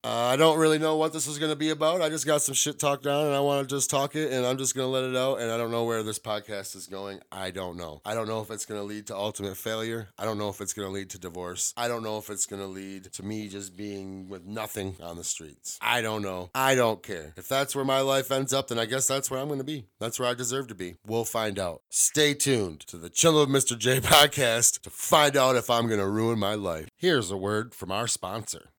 Uh, 0.02 0.08
I 0.32 0.36
don't 0.36 0.58
really 0.58 0.78
know 0.78 0.96
what 0.96 1.12
this 1.12 1.26
is 1.26 1.38
going 1.38 1.52
to 1.52 1.56
be 1.56 1.68
about. 1.68 2.00
I 2.00 2.08
just 2.08 2.24
got 2.24 2.40
some 2.40 2.54
shit 2.54 2.78
talked 2.78 3.02
down 3.02 3.26
and 3.26 3.34
I 3.34 3.40
want 3.40 3.68
to 3.68 3.74
just 3.74 3.90
talk 3.90 4.16
it 4.16 4.32
and 4.32 4.46
I'm 4.46 4.56
just 4.56 4.74
going 4.74 4.86
to 4.86 4.90
let 4.90 5.04
it 5.04 5.14
out. 5.14 5.40
And 5.40 5.50
I 5.52 5.58
don't 5.58 5.70
know 5.70 5.84
where 5.84 6.02
this 6.02 6.18
podcast 6.18 6.74
is 6.74 6.86
going. 6.86 7.20
I 7.30 7.50
don't 7.50 7.76
know. 7.76 8.00
I 8.06 8.14
don't 8.14 8.26
know 8.26 8.40
if 8.40 8.50
it's 8.50 8.64
going 8.64 8.80
to 8.80 8.86
lead 8.86 9.08
to 9.08 9.16
ultimate 9.16 9.58
failure. 9.58 10.08
I 10.18 10.24
don't 10.24 10.38
know 10.38 10.48
if 10.48 10.62
it's 10.62 10.72
going 10.72 10.88
to 10.88 10.92
lead 10.92 11.10
to 11.10 11.18
divorce. 11.18 11.74
I 11.76 11.86
don't 11.86 12.02
know 12.02 12.16
if 12.16 12.30
it's 12.30 12.46
going 12.46 12.62
to 12.62 12.68
lead 12.68 13.12
to 13.12 13.22
me 13.22 13.48
just 13.48 13.76
being 13.76 14.28
with 14.30 14.46
nothing 14.46 14.96
on 15.02 15.16
the 15.16 15.24
streets. 15.24 15.78
I 15.82 16.00
don't 16.00 16.22
know. 16.22 16.50
I 16.54 16.74
don't 16.74 17.02
care. 17.02 17.34
If 17.36 17.48
that's 17.48 17.76
where 17.76 17.84
my 17.84 18.00
life 18.00 18.32
ends 18.32 18.54
up, 18.54 18.68
then 18.68 18.78
I 18.78 18.86
guess 18.86 19.06
that's 19.06 19.30
where 19.30 19.38
I'm 19.38 19.48
going 19.48 19.58
to 19.58 19.64
be. 19.64 19.84
That's 19.98 20.18
where 20.18 20.30
I 20.30 20.34
deserve 20.34 20.68
to 20.68 20.74
be. 20.74 20.94
We'll 21.06 21.26
find 21.26 21.58
out. 21.58 21.82
Stay 21.90 22.32
tuned 22.32 22.80
to 22.86 22.96
the 22.96 23.10
Chill 23.10 23.38
of 23.38 23.50
Mr. 23.50 23.76
J 23.76 24.00
podcast 24.00 24.80
to 24.80 24.90
find 24.90 25.36
out 25.36 25.56
if 25.56 25.68
I'm 25.68 25.88
going 25.88 26.00
to 26.00 26.08
ruin 26.08 26.38
my 26.38 26.54
life. 26.54 26.88
Here's 26.96 27.30
a 27.30 27.36
word 27.36 27.74
from 27.74 27.92
our 27.92 28.06
sponsor. 28.06 28.70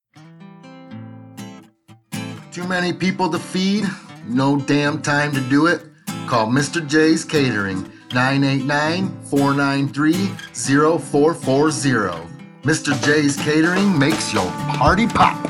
Too 2.52 2.68
many 2.68 2.92
people 2.92 3.30
to 3.30 3.40
feed? 3.40 3.86
No 4.28 4.60
damn 4.60 5.02
time 5.02 5.32
to 5.32 5.40
do 5.40 5.68
it? 5.68 5.86
Call 6.28 6.48
Mr. 6.48 6.86
J's 6.86 7.24
Catering 7.24 7.90
989 8.14 9.08
493 9.24 10.28
0440. 11.00 12.28
Mr. 12.64 13.04
J's 13.06 13.38
Catering 13.38 13.98
makes 13.98 14.34
your 14.34 14.46
party 14.76 15.08
pop. 15.08 15.48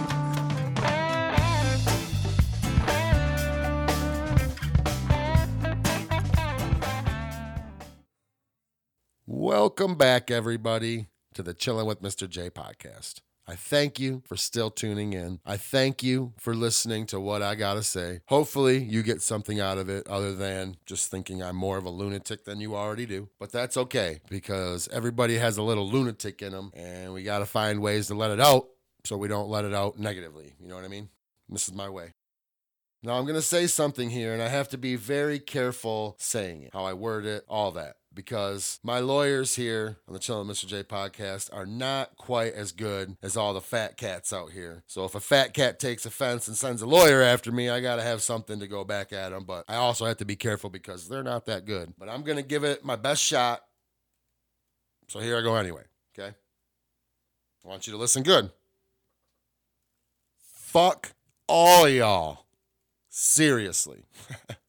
Welcome 9.25 9.95
back, 9.95 10.29
everybody, 10.29 11.07
to 11.33 11.41
the 11.41 11.55
Chilling 11.55 11.87
with 11.87 12.03
Mr. 12.03 12.29
J 12.29 12.51
podcast. 12.51 13.21
I 13.47 13.55
thank 13.55 13.99
you 13.99 14.21
for 14.25 14.37
still 14.37 14.69
tuning 14.69 15.13
in. 15.13 15.39
I 15.45 15.57
thank 15.57 16.03
you 16.03 16.33
for 16.37 16.53
listening 16.53 17.05
to 17.07 17.19
what 17.19 17.41
I 17.41 17.55
got 17.55 17.73
to 17.73 17.83
say. 17.83 18.21
Hopefully, 18.27 18.77
you 18.77 19.03
get 19.03 19.21
something 19.21 19.59
out 19.59 19.77
of 19.77 19.89
it 19.89 20.07
other 20.07 20.33
than 20.33 20.77
just 20.85 21.09
thinking 21.09 21.41
I'm 21.41 21.55
more 21.55 21.77
of 21.77 21.85
a 21.85 21.89
lunatic 21.89 22.45
than 22.45 22.61
you 22.61 22.75
already 22.75 23.05
do. 23.05 23.29
But 23.39 23.51
that's 23.51 23.77
okay 23.77 24.19
because 24.29 24.87
everybody 24.89 25.37
has 25.37 25.57
a 25.57 25.63
little 25.63 25.89
lunatic 25.89 26.41
in 26.41 26.51
them, 26.51 26.71
and 26.75 27.13
we 27.13 27.23
got 27.23 27.39
to 27.39 27.45
find 27.45 27.81
ways 27.81 28.07
to 28.07 28.15
let 28.15 28.31
it 28.31 28.39
out 28.39 28.67
so 29.03 29.17
we 29.17 29.27
don't 29.27 29.49
let 29.49 29.65
it 29.65 29.73
out 29.73 29.97
negatively. 29.97 30.53
You 30.59 30.67
know 30.67 30.75
what 30.75 30.85
I 30.85 30.89
mean? 30.89 31.09
This 31.49 31.67
is 31.67 31.73
my 31.73 31.89
way. 31.89 32.13
Now, 33.03 33.13
I'm 33.13 33.25
going 33.25 33.35
to 33.35 33.41
say 33.41 33.65
something 33.65 34.11
here, 34.11 34.31
and 34.31 34.43
I 34.43 34.47
have 34.47 34.69
to 34.69 34.77
be 34.77 34.95
very 34.95 35.39
careful 35.39 36.15
saying 36.19 36.63
it, 36.63 36.69
how 36.73 36.85
I 36.85 36.93
word 36.93 37.25
it, 37.25 37.43
all 37.49 37.71
that 37.71 37.95
because 38.13 38.79
my 38.83 38.99
lawyers 38.99 39.55
here 39.55 39.97
on 40.07 40.13
the 40.13 40.19
Chillin' 40.19 40.45
Mr. 40.45 40.67
J 40.67 40.83
podcast 40.83 41.49
are 41.53 41.65
not 41.65 42.17
quite 42.17 42.53
as 42.53 42.71
good 42.71 43.15
as 43.21 43.37
all 43.37 43.53
the 43.53 43.61
fat 43.61 43.97
cats 43.97 44.33
out 44.33 44.51
here. 44.51 44.83
So 44.87 45.05
if 45.05 45.15
a 45.15 45.19
fat 45.19 45.53
cat 45.53 45.79
takes 45.79 46.05
offense 46.05 46.47
and 46.47 46.57
sends 46.57 46.81
a 46.81 46.87
lawyer 46.87 47.21
after 47.21 47.51
me, 47.51 47.69
I 47.69 47.79
got 47.79 47.95
to 47.97 48.01
have 48.01 48.21
something 48.21 48.59
to 48.59 48.67
go 48.67 48.83
back 48.83 49.13
at 49.13 49.29
them. 49.29 49.45
But 49.45 49.65
I 49.67 49.75
also 49.75 50.05
have 50.05 50.17
to 50.17 50.25
be 50.25 50.35
careful 50.35 50.69
because 50.69 51.07
they're 51.07 51.23
not 51.23 51.45
that 51.45 51.65
good. 51.65 51.93
But 51.97 52.09
I'm 52.09 52.23
going 52.23 52.37
to 52.37 52.43
give 52.43 52.63
it 52.63 52.83
my 52.83 52.95
best 52.95 53.23
shot. 53.23 53.61
So 55.07 55.19
here 55.19 55.37
I 55.37 55.41
go 55.41 55.55
anyway, 55.55 55.83
okay? 56.17 56.35
I 57.63 57.67
want 57.67 57.85
you 57.87 57.93
to 57.93 57.99
listen 57.99 58.23
good. 58.23 58.51
Fuck 60.37 61.13
all 61.47 61.87
y'all. 61.87 62.45
Seriously. 63.09 64.03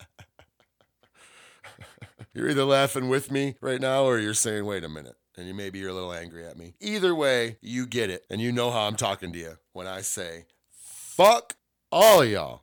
You're 2.35 2.49
either 2.49 2.65
laughing 2.65 3.11
with 3.11 3.31
me 3.31 3.57
right 3.61 3.81
now 3.81 4.05
or 4.05 4.19
you're 4.19 4.33
saying, 4.33 4.65
wait 4.65 4.85
a 4.85 4.89
minute. 4.89 5.17
And 5.37 5.47
you 5.47 5.53
maybe 5.53 5.79
you're 5.79 5.91
a 5.91 5.95
little 5.95 6.15
angry 6.15 6.47
at 6.47 6.57
me. 6.57 6.75
Either 6.81 7.15
way, 7.15 7.59
you 7.61 7.87
get 7.87 8.09
it. 8.09 8.25
And 8.31 8.41
you 8.41 8.53
know 8.53 8.71
how 8.71 8.87
I'm 8.87 8.97
talking 8.97 9.33
to 9.33 9.39
you 9.39 9.59
when 9.73 9.87
I 9.87 10.01
say, 10.01 10.47
fuck 10.71 11.57
all 11.91 12.25
y'all. 12.25 12.62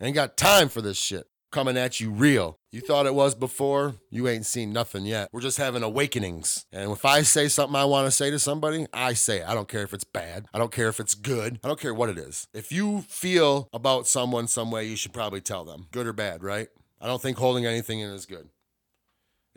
Ain't 0.00 0.14
got 0.14 0.38
time 0.38 0.70
for 0.70 0.80
this 0.80 0.96
shit. 0.96 1.26
Coming 1.52 1.76
at 1.76 2.00
you 2.00 2.10
real. 2.10 2.58
You 2.70 2.80
thought 2.80 3.06
it 3.06 3.14
was 3.14 3.34
before, 3.34 3.96
you 4.08 4.28
ain't 4.28 4.46
seen 4.46 4.72
nothing 4.72 5.04
yet. 5.04 5.28
We're 5.32 5.40
just 5.40 5.58
having 5.58 5.82
awakenings. 5.82 6.64
And 6.72 6.92
if 6.92 7.04
I 7.04 7.20
say 7.22 7.48
something 7.48 7.76
I 7.76 7.84
want 7.84 8.06
to 8.06 8.12
say 8.12 8.30
to 8.30 8.38
somebody, 8.38 8.86
I 8.94 9.12
say 9.12 9.38
it. 9.38 9.48
I 9.48 9.54
don't 9.54 9.68
care 9.68 9.82
if 9.82 9.92
it's 9.92 10.04
bad. 10.04 10.46
I 10.54 10.58
don't 10.58 10.72
care 10.72 10.88
if 10.88 11.00
it's 11.00 11.14
good. 11.14 11.58
I 11.62 11.68
don't 11.68 11.80
care 11.80 11.92
what 11.92 12.08
it 12.08 12.16
is. 12.16 12.46
If 12.54 12.72
you 12.72 13.02
feel 13.02 13.68
about 13.74 14.06
someone 14.06 14.46
some 14.46 14.70
way, 14.70 14.86
you 14.86 14.96
should 14.96 15.12
probably 15.12 15.40
tell 15.40 15.64
them, 15.64 15.88
good 15.90 16.06
or 16.06 16.12
bad, 16.14 16.42
right? 16.42 16.68
I 17.00 17.08
don't 17.08 17.20
think 17.20 17.36
holding 17.36 17.66
anything 17.66 17.98
in 17.98 18.10
is 18.10 18.26
good 18.26 18.48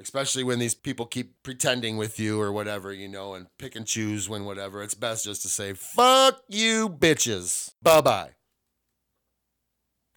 especially 0.03 0.43
when 0.43 0.59
these 0.59 0.75
people 0.75 1.05
keep 1.05 1.41
pretending 1.43 1.97
with 1.97 2.19
you 2.19 2.39
or 2.39 2.51
whatever, 2.51 2.93
you 2.93 3.07
know, 3.07 3.33
and 3.33 3.47
pick 3.57 3.75
and 3.75 3.87
choose 3.87 4.29
when 4.29 4.45
whatever. 4.45 4.83
It's 4.83 4.93
best 4.93 5.25
just 5.25 5.41
to 5.43 5.47
say, 5.47 5.73
fuck 5.73 6.41
you, 6.47 6.89
bitches. 6.89 7.71
Bye 7.81 8.01
bye. 8.01 8.42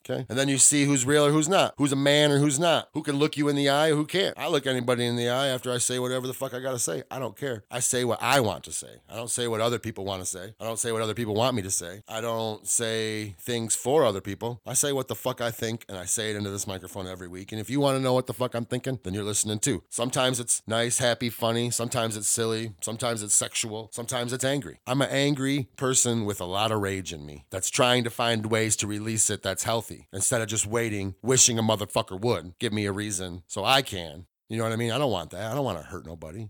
Okay. 0.08 0.24
And 0.28 0.38
then 0.38 0.48
you 0.48 0.58
see 0.58 0.84
who's 0.84 1.04
real 1.04 1.26
or 1.26 1.32
who's 1.32 1.48
not, 1.48 1.74
who's 1.78 1.92
a 1.92 1.96
man 1.96 2.30
or 2.30 2.38
who's 2.38 2.60
not, 2.60 2.88
who 2.94 3.02
can 3.02 3.16
look 3.16 3.36
you 3.36 3.48
in 3.48 3.56
the 3.56 3.68
eye 3.68 3.90
who 3.90 4.06
can't. 4.06 4.38
I 4.38 4.48
look 4.48 4.66
anybody 4.66 5.04
in 5.04 5.16
the 5.16 5.28
eye 5.28 5.48
after 5.48 5.72
I 5.72 5.78
say 5.78 5.98
whatever 5.98 6.26
the 6.28 6.34
fuck 6.34 6.54
I 6.54 6.60
gotta 6.60 6.78
say. 6.78 7.02
I 7.10 7.18
don't 7.18 7.36
care. 7.36 7.64
I 7.70 7.80
say 7.80 8.04
what 8.04 8.22
I 8.22 8.38
want 8.40 8.62
to 8.64 8.72
say. 8.72 9.00
I 9.10 9.16
don't 9.16 9.30
say 9.30 9.48
what 9.48 9.60
other 9.60 9.80
people 9.80 10.04
want 10.04 10.22
to 10.22 10.26
say. 10.26 10.54
I 10.60 10.64
don't 10.64 10.78
say 10.78 10.92
what 10.92 11.02
other 11.02 11.14
people 11.14 11.34
want 11.34 11.56
me 11.56 11.62
to 11.62 11.70
say. 11.70 12.02
I 12.08 12.20
don't 12.20 12.66
say 12.68 13.34
things 13.40 13.74
for 13.74 14.04
other 14.04 14.20
people. 14.20 14.60
I 14.64 14.74
say 14.74 14.92
what 14.92 15.08
the 15.08 15.16
fuck 15.16 15.40
I 15.40 15.50
think 15.50 15.84
and 15.88 15.98
I 15.98 16.04
say 16.04 16.30
it 16.30 16.36
into 16.36 16.50
this 16.50 16.66
microphone 16.68 17.08
every 17.08 17.28
week. 17.28 17.50
And 17.50 17.60
if 17.60 17.68
you 17.68 17.80
want 17.80 17.96
to 17.96 18.02
know 18.02 18.12
what 18.12 18.26
the 18.26 18.34
fuck 18.34 18.54
I'm 18.54 18.64
thinking, 18.64 19.00
then 19.02 19.12
you're 19.12 19.24
listening 19.24 19.58
too. 19.58 19.82
Sometimes 19.90 20.38
it's 20.38 20.62
nice, 20.68 20.98
happy, 20.98 21.30
funny. 21.30 21.70
Sometimes 21.70 22.16
it's 22.16 22.28
silly. 22.28 22.74
Sometimes 22.80 23.22
it's 23.24 23.34
sexual. 23.34 23.90
Sometimes 23.92 24.32
it's 24.32 24.44
angry. 24.44 24.78
I'm 24.86 25.02
an 25.02 25.10
angry 25.10 25.68
person 25.76 26.24
with 26.24 26.40
a 26.40 26.44
lot 26.44 26.70
of 26.70 26.80
rage 26.80 27.12
in 27.12 27.26
me 27.26 27.44
that's 27.50 27.70
trying 27.70 28.04
to 28.04 28.10
find 28.10 28.46
ways 28.46 28.76
to 28.76 28.86
release 28.86 29.30
it 29.30 29.42
that's 29.42 29.64
healthy 29.64 29.95
instead 30.12 30.40
of 30.40 30.48
just 30.48 30.66
waiting, 30.66 31.14
wishing 31.22 31.58
a 31.58 31.62
motherfucker 31.62 32.20
would 32.20 32.58
give 32.58 32.72
me 32.72 32.86
a 32.86 32.92
reason 32.92 33.42
so 33.46 33.64
I 33.64 33.82
can. 33.82 34.26
You 34.48 34.58
know 34.58 34.64
what 34.64 34.72
I 34.72 34.76
mean? 34.76 34.92
I 34.92 34.98
don't 34.98 35.10
want 35.10 35.30
that. 35.30 35.50
I 35.50 35.54
don't 35.54 35.64
want 35.64 35.78
to 35.78 35.84
hurt 35.84 36.06
nobody. 36.06 36.48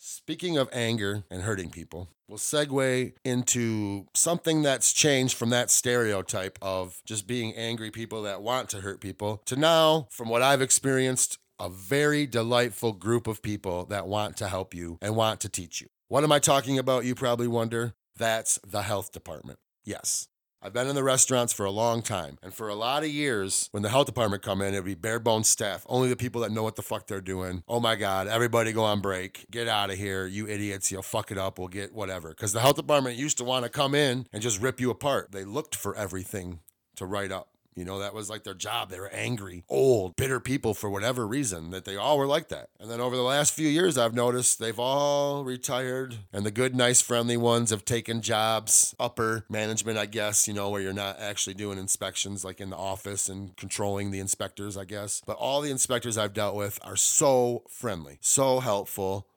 Speaking 0.00 0.56
of 0.56 0.68
anger 0.72 1.24
and 1.30 1.42
hurting 1.42 1.70
people, 1.70 2.08
we'll 2.28 2.38
segue 2.38 3.12
into 3.24 4.06
something 4.14 4.62
that's 4.62 4.92
changed 4.92 5.36
from 5.36 5.50
that 5.50 5.70
stereotype 5.70 6.58
of 6.62 7.02
just 7.04 7.26
being 7.26 7.52
angry 7.54 7.90
people 7.90 8.22
that 8.22 8.40
want 8.40 8.68
to 8.70 8.80
hurt 8.80 9.00
people 9.00 9.42
to 9.46 9.56
now, 9.56 10.06
from 10.10 10.28
what 10.28 10.40
I've 10.40 10.62
experienced, 10.62 11.38
a 11.58 11.68
very 11.68 12.26
delightful 12.26 12.92
group 12.92 13.26
of 13.26 13.42
people 13.42 13.86
that 13.86 14.06
want 14.06 14.36
to 14.36 14.48
help 14.48 14.72
you 14.72 14.98
and 15.02 15.16
want 15.16 15.40
to 15.40 15.48
teach 15.48 15.80
you. 15.80 15.88
What 16.06 16.22
am 16.22 16.30
I 16.30 16.38
talking 16.38 16.78
about? 16.78 17.04
You 17.04 17.14
probably 17.14 17.48
wonder. 17.48 17.94
That's 18.16 18.58
the 18.66 18.82
health 18.82 19.12
department. 19.12 19.58
Yes, 19.84 20.28
I've 20.60 20.72
been 20.72 20.88
in 20.88 20.96
the 20.96 21.04
restaurants 21.04 21.52
for 21.52 21.64
a 21.64 21.70
long 21.70 22.02
time. 22.02 22.36
And 22.42 22.52
for 22.52 22.68
a 22.68 22.74
lot 22.74 23.04
of 23.04 23.08
years, 23.10 23.68
when 23.70 23.84
the 23.84 23.88
health 23.88 24.06
department 24.06 24.42
come 24.42 24.60
in, 24.60 24.74
it 24.74 24.78
would 24.78 24.86
be 24.86 24.96
bare 24.96 25.20
bones 25.20 25.48
staff, 25.48 25.86
only 25.88 26.08
the 26.08 26.16
people 26.16 26.40
that 26.40 26.50
know 26.50 26.64
what 26.64 26.74
the 26.74 26.82
fuck 26.82 27.06
they're 27.06 27.20
doing. 27.20 27.62
Oh 27.68 27.78
my 27.78 27.94
God, 27.94 28.26
everybody 28.26 28.72
go 28.72 28.82
on 28.82 29.00
break. 29.00 29.46
Get 29.52 29.68
out 29.68 29.90
of 29.90 29.96
here, 29.96 30.26
you 30.26 30.48
idiots. 30.48 30.90
You'll 30.90 31.02
fuck 31.02 31.30
it 31.30 31.38
up. 31.38 31.60
We'll 31.60 31.68
get 31.68 31.94
whatever. 31.94 32.30
Because 32.30 32.52
the 32.52 32.60
health 32.60 32.76
department 32.76 33.16
used 33.16 33.38
to 33.38 33.44
want 33.44 33.66
to 33.66 33.68
come 33.68 33.94
in 33.94 34.26
and 34.32 34.42
just 34.42 34.60
rip 34.60 34.80
you 34.80 34.90
apart. 34.90 35.30
They 35.30 35.44
looked 35.44 35.76
for 35.76 35.94
everything 35.94 36.58
to 36.96 37.06
write 37.06 37.30
up. 37.30 37.50
You 37.78 37.84
know, 37.84 38.00
that 38.00 38.12
was 38.12 38.28
like 38.28 38.42
their 38.42 38.54
job. 38.54 38.90
They 38.90 38.98
were 38.98 39.08
angry, 39.10 39.62
old, 39.68 40.16
bitter 40.16 40.40
people 40.40 40.74
for 40.74 40.90
whatever 40.90 41.28
reason, 41.28 41.70
that 41.70 41.84
they 41.84 41.94
all 41.94 42.18
were 42.18 42.26
like 42.26 42.48
that. 42.48 42.70
And 42.80 42.90
then 42.90 43.00
over 43.00 43.14
the 43.14 43.22
last 43.22 43.54
few 43.54 43.68
years, 43.68 43.96
I've 43.96 44.14
noticed 44.14 44.58
they've 44.58 44.80
all 44.80 45.44
retired, 45.44 46.16
and 46.32 46.44
the 46.44 46.50
good, 46.50 46.74
nice, 46.74 47.00
friendly 47.00 47.36
ones 47.36 47.70
have 47.70 47.84
taken 47.84 48.20
jobs, 48.20 48.96
upper 48.98 49.44
management, 49.48 49.96
I 49.96 50.06
guess, 50.06 50.48
you 50.48 50.54
know, 50.54 50.70
where 50.70 50.82
you're 50.82 50.92
not 50.92 51.20
actually 51.20 51.54
doing 51.54 51.78
inspections 51.78 52.44
like 52.44 52.60
in 52.60 52.70
the 52.70 52.76
office 52.76 53.28
and 53.28 53.56
controlling 53.56 54.10
the 54.10 54.18
inspectors, 54.18 54.76
I 54.76 54.84
guess. 54.84 55.22
But 55.24 55.36
all 55.36 55.60
the 55.60 55.70
inspectors 55.70 56.18
I've 56.18 56.34
dealt 56.34 56.56
with 56.56 56.80
are 56.82 56.96
so 56.96 57.62
friendly, 57.68 58.18
so 58.20 58.58
helpful 58.58 59.28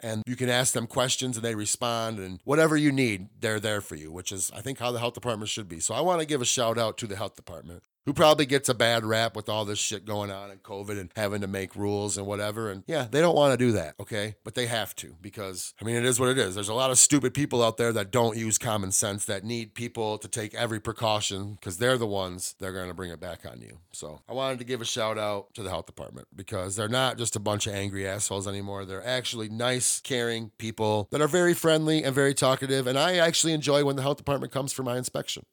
and 0.00 0.22
you 0.26 0.36
can 0.36 0.48
ask 0.48 0.72
them 0.72 0.86
questions 0.86 1.36
and 1.36 1.44
they 1.44 1.54
respond 1.54 2.18
and 2.18 2.40
whatever 2.44 2.76
you 2.76 2.92
need 2.92 3.28
they're 3.40 3.60
there 3.60 3.80
for 3.80 3.96
you 3.96 4.10
which 4.12 4.32
is 4.32 4.50
i 4.54 4.60
think 4.60 4.78
how 4.78 4.92
the 4.92 4.98
health 4.98 5.14
department 5.14 5.48
should 5.48 5.68
be. 5.68 5.80
So 5.80 5.94
i 5.94 6.00
want 6.00 6.20
to 6.20 6.26
give 6.26 6.42
a 6.42 6.46
shout 6.46 6.78
out 6.78 6.98
to 6.98 7.06
the 7.06 7.16
health 7.16 7.36
department 7.36 7.82
who 8.08 8.14
probably 8.14 8.46
gets 8.46 8.70
a 8.70 8.74
bad 8.74 9.04
rap 9.04 9.36
with 9.36 9.50
all 9.50 9.66
this 9.66 9.78
shit 9.78 10.06
going 10.06 10.30
on 10.30 10.50
and 10.50 10.62
COVID 10.62 10.98
and 10.98 11.12
having 11.14 11.42
to 11.42 11.46
make 11.46 11.76
rules 11.76 12.16
and 12.16 12.26
whatever. 12.26 12.70
And 12.70 12.82
yeah, 12.86 13.06
they 13.10 13.20
don't 13.20 13.36
want 13.36 13.52
to 13.52 13.58
do 13.58 13.72
that, 13.72 13.96
okay? 14.00 14.34
But 14.44 14.54
they 14.54 14.64
have 14.64 14.96
to 14.96 15.14
because, 15.20 15.74
I 15.78 15.84
mean, 15.84 15.94
it 15.94 16.06
is 16.06 16.18
what 16.18 16.30
it 16.30 16.38
is. 16.38 16.54
There's 16.54 16.70
a 16.70 16.74
lot 16.74 16.90
of 16.90 16.98
stupid 16.98 17.34
people 17.34 17.62
out 17.62 17.76
there 17.76 17.92
that 17.92 18.10
don't 18.10 18.34
use 18.34 18.56
common 18.56 18.92
sense 18.92 19.26
that 19.26 19.44
need 19.44 19.74
people 19.74 20.16
to 20.16 20.26
take 20.26 20.54
every 20.54 20.80
precaution 20.80 21.58
because 21.60 21.76
they're 21.76 21.98
the 21.98 22.06
ones 22.06 22.54
that 22.60 22.68
are 22.68 22.72
going 22.72 22.88
to 22.88 22.94
bring 22.94 23.10
it 23.10 23.20
back 23.20 23.44
on 23.44 23.60
you. 23.60 23.76
So 23.92 24.22
I 24.26 24.32
wanted 24.32 24.58
to 24.60 24.64
give 24.64 24.80
a 24.80 24.86
shout 24.86 25.18
out 25.18 25.52
to 25.52 25.62
the 25.62 25.68
health 25.68 25.84
department 25.84 26.28
because 26.34 26.76
they're 26.76 26.88
not 26.88 27.18
just 27.18 27.36
a 27.36 27.40
bunch 27.40 27.66
of 27.66 27.74
angry 27.74 28.08
assholes 28.08 28.48
anymore. 28.48 28.86
They're 28.86 29.06
actually 29.06 29.50
nice, 29.50 30.00
caring 30.00 30.50
people 30.56 31.08
that 31.10 31.20
are 31.20 31.28
very 31.28 31.52
friendly 31.52 32.04
and 32.04 32.14
very 32.14 32.32
talkative. 32.32 32.86
And 32.86 32.98
I 32.98 33.16
actually 33.16 33.52
enjoy 33.52 33.84
when 33.84 33.96
the 33.96 34.02
health 34.02 34.16
department 34.16 34.50
comes 34.50 34.72
for 34.72 34.82
my 34.82 34.96
inspection. 34.96 35.44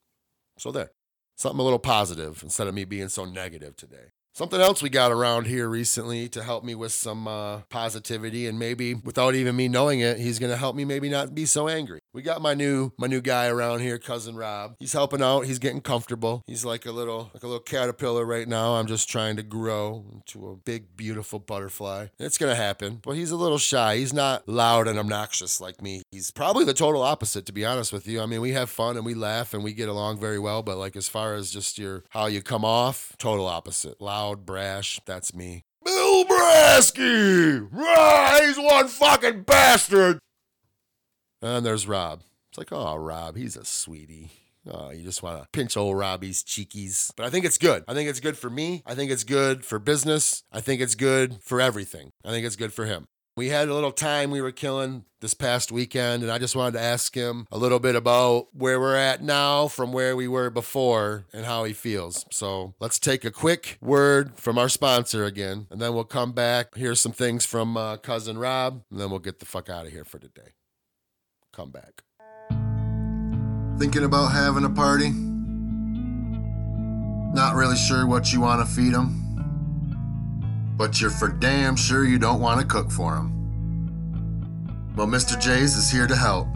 So 0.58 0.72
there 0.72 0.92
something 1.36 1.60
a 1.60 1.64
little 1.64 1.80
positive 1.80 2.42
instead 2.44 2.68
of 2.68 2.74
me 2.74 2.86
being 2.86 3.10
so 3.10 3.26
negative 3.26 3.76
today. 3.76 4.12
Something 4.38 4.60
else 4.60 4.84
we 4.84 4.90
got 4.90 5.14
around 5.14 5.48
here 5.48 5.70
recently 5.70 6.28
to 6.28 6.44
help 6.44 6.66
me 6.66 6.76
with 6.76 6.92
some 6.92 7.26
uh, 7.26 7.60
positivity, 7.70 8.48
and 8.48 8.60
maybe 8.60 8.94
without 8.94 9.34
even 9.34 9.56
me 9.56 9.70
knowing 9.70 10.02
it, 10.02 10.18
he's 10.20 10.40
gonna 10.40 10.58
help 10.58 10.76
me 10.76 10.84
maybe 10.84 11.08
not 11.08 11.34
be 11.34 11.46
so 11.46 11.70
angry. 11.70 12.02
We 12.14 12.22
got 12.22 12.42
my 12.42 12.54
new 12.54 12.92
my 12.98 13.08
new 13.08 13.22
guy 13.22 13.48
around 13.48 13.80
here, 13.80 13.98
cousin 13.98 14.36
Rob. 14.36 14.76
He's 14.78 14.92
helping 14.92 15.22
out. 15.22 15.46
He's 15.46 15.58
getting 15.58 15.80
comfortable. 15.80 16.42
He's 16.48 16.66
like 16.66 16.86
a 16.86 16.92
little 16.92 17.32
like 17.34 17.44
a 17.44 17.48
little 17.48 17.62
caterpillar 17.62 18.26
right 18.26 18.46
now. 18.46 18.74
I'm 18.74 18.88
just 18.88 19.10
trying 19.10 19.38
to 19.38 19.42
grow 19.44 20.04
into 20.12 20.50
a 20.50 20.58
big, 20.58 20.98
beautiful 20.98 21.40
butterfly. 21.40 22.08
It's 22.20 22.38
gonna 22.38 22.56
happen, 22.56 23.00
but 23.06 23.16
he's 23.16 23.32
a 23.32 23.38
little 23.38 23.58
shy. 23.58 23.96
He's 23.96 24.12
not 24.12 24.50
loud 24.50 24.90
and 24.90 25.00
obnoxious 25.00 25.62
like 25.62 25.82
me. 25.82 26.02
He's 26.12 26.32
probably 26.32 26.66
the 26.66 26.74
total 26.74 27.04
opposite, 27.04 27.46
to 27.46 27.54
be 27.54 27.64
honest 27.64 27.94
with 27.94 28.06
you. 28.06 28.20
I 28.20 28.26
mean, 28.26 28.42
we 28.42 28.52
have 28.52 28.70
fun 28.70 28.98
and 28.98 29.06
we 29.06 29.14
laugh 29.14 29.54
and 29.54 29.64
we 29.64 29.72
get 29.72 29.88
along 29.88 30.20
very 30.20 30.40
well, 30.40 30.62
but 30.62 30.78
like 30.78 30.98
as 30.98 31.08
far 31.08 31.36
as 31.36 31.52
just 31.52 31.78
your 31.78 32.04
how 32.10 32.26
you 32.26 32.42
come 32.42 32.66
off, 32.66 33.16
total 33.18 33.46
opposite. 33.46 34.02
Loud, 34.02 34.25
brash. 34.34 35.00
That's 35.06 35.36
me. 35.36 35.62
Bill 35.84 36.26
Brasky! 36.26 37.70
Ah, 37.76 38.40
he's 38.42 38.58
one 38.58 38.88
fucking 38.88 39.44
bastard! 39.44 40.18
And 41.44 41.64
there's 41.64 41.88
Rob. 41.88 42.24
It's 42.50 42.58
like, 42.58 42.72
oh, 42.72 42.96
Rob, 42.96 43.38
he's 43.38 43.56
a 43.56 43.64
sweetie. 43.64 44.32
Oh, 44.68 44.90
you 44.90 45.04
just 45.04 45.22
want 45.22 45.40
to 45.40 45.48
pinch 45.54 45.78
old 45.78 45.96
Robbie's 45.96 46.44
cheekies. 46.44 47.12
But 47.16 47.28
I 47.28 47.30
think 47.30 47.46
it's 47.46 47.60
good. 47.60 47.84
I 47.88 47.94
think 47.94 48.10
it's 48.10 48.20
good 48.20 48.36
for 48.36 48.50
me. 48.50 48.82
I 48.86 48.96
think 48.96 49.12
it's 49.12 49.24
good 49.24 49.64
for 49.64 49.78
business. 49.78 50.44
I 50.52 50.60
think 50.60 50.82
it's 50.82 50.96
good 50.96 51.38
for 51.44 51.62
everything. 51.62 52.10
I 52.26 52.30
think 52.30 52.48
it's 52.48 52.56
good 52.56 52.74
for 52.74 52.86
him. 52.86 53.06
We 53.38 53.50
had 53.50 53.68
a 53.68 53.74
little 53.74 53.92
time 53.92 54.32
we 54.32 54.40
were 54.40 54.54
killing 54.54 55.04
this 55.20 55.34
past 55.34 55.70
weekend, 55.70 56.24
and 56.24 56.32
I 56.32 56.38
just 56.38 56.56
wanted 56.56 56.78
to 56.78 56.80
ask 56.80 57.14
him 57.14 57.48
a 57.52 57.58
little 57.58 57.80
bit 57.80 57.94
about 57.94 58.48
where 58.54 58.80
we're 58.80 58.96
at 58.96 59.22
now 59.22 59.68
from 59.68 59.92
where 59.92 60.16
we 60.16 60.26
were 60.26 60.50
before 60.50 61.26
and 61.34 61.46
how 61.46 61.66
he 61.66 61.74
feels. 61.74 62.26
So 62.32 62.76
let's 62.80 62.98
take 62.98 63.26
a 63.26 63.32
quick 63.32 63.78
word 63.82 64.40
from 64.40 64.58
our 64.58 64.70
sponsor 64.70 65.26
again, 65.26 65.68
and 65.70 65.82
then 65.82 65.94
we'll 65.94 66.06
come 66.06 66.32
back, 66.32 66.76
hear 66.76 66.96
some 66.96 67.12
things 67.12 67.46
from 67.46 67.76
uh, 67.76 67.98
cousin 67.98 68.38
Rob, 68.38 68.84
and 68.90 69.02
then 69.02 69.10
we'll 69.10 69.20
get 69.20 69.40
the 69.40 69.46
fuck 69.46 69.70
out 69.70 69.86
of 69.86 69.92
here 69.92 70.06
for 70.06 70.18
today. 70.18 70.54
Come 71.52 71.72
back. 71.72 72.04
Thinking 73.78 74.06
about 74.06 74.28
having 74.28 74.64
a 74.64 74.70
party? 74.70 75.10
Not 77.34 77.56
really 77.56 77.76
sure 77.76 78.08
what 78.08 78.32
you 78.32 78.40
want 78.40 78.66
to 78.66 78.74
feed 78.74 78.94
them? 78.94 79.25
But 80.78 81.00
you're 81.00 81.10
for 81.10 81.30
damn 81.30 81.76
sure 81.76 82.04
you 82.04 82.20
don't 82.20 82.42
want 82.42 82.60
to 82.60 82.68
cook 82.68 82.92
for 82.92 83.16
them. 83.16 84.94
Well, 84.96 85.08
Mr. 85.08 85.40
J's 85.40 85.76
is 85.76 85.90
here 85.92 86.08
to 86.08 86.16
help. 86.16 86.48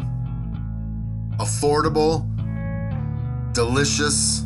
Affordable, 1.37 2.25
delicious 3.53 4.45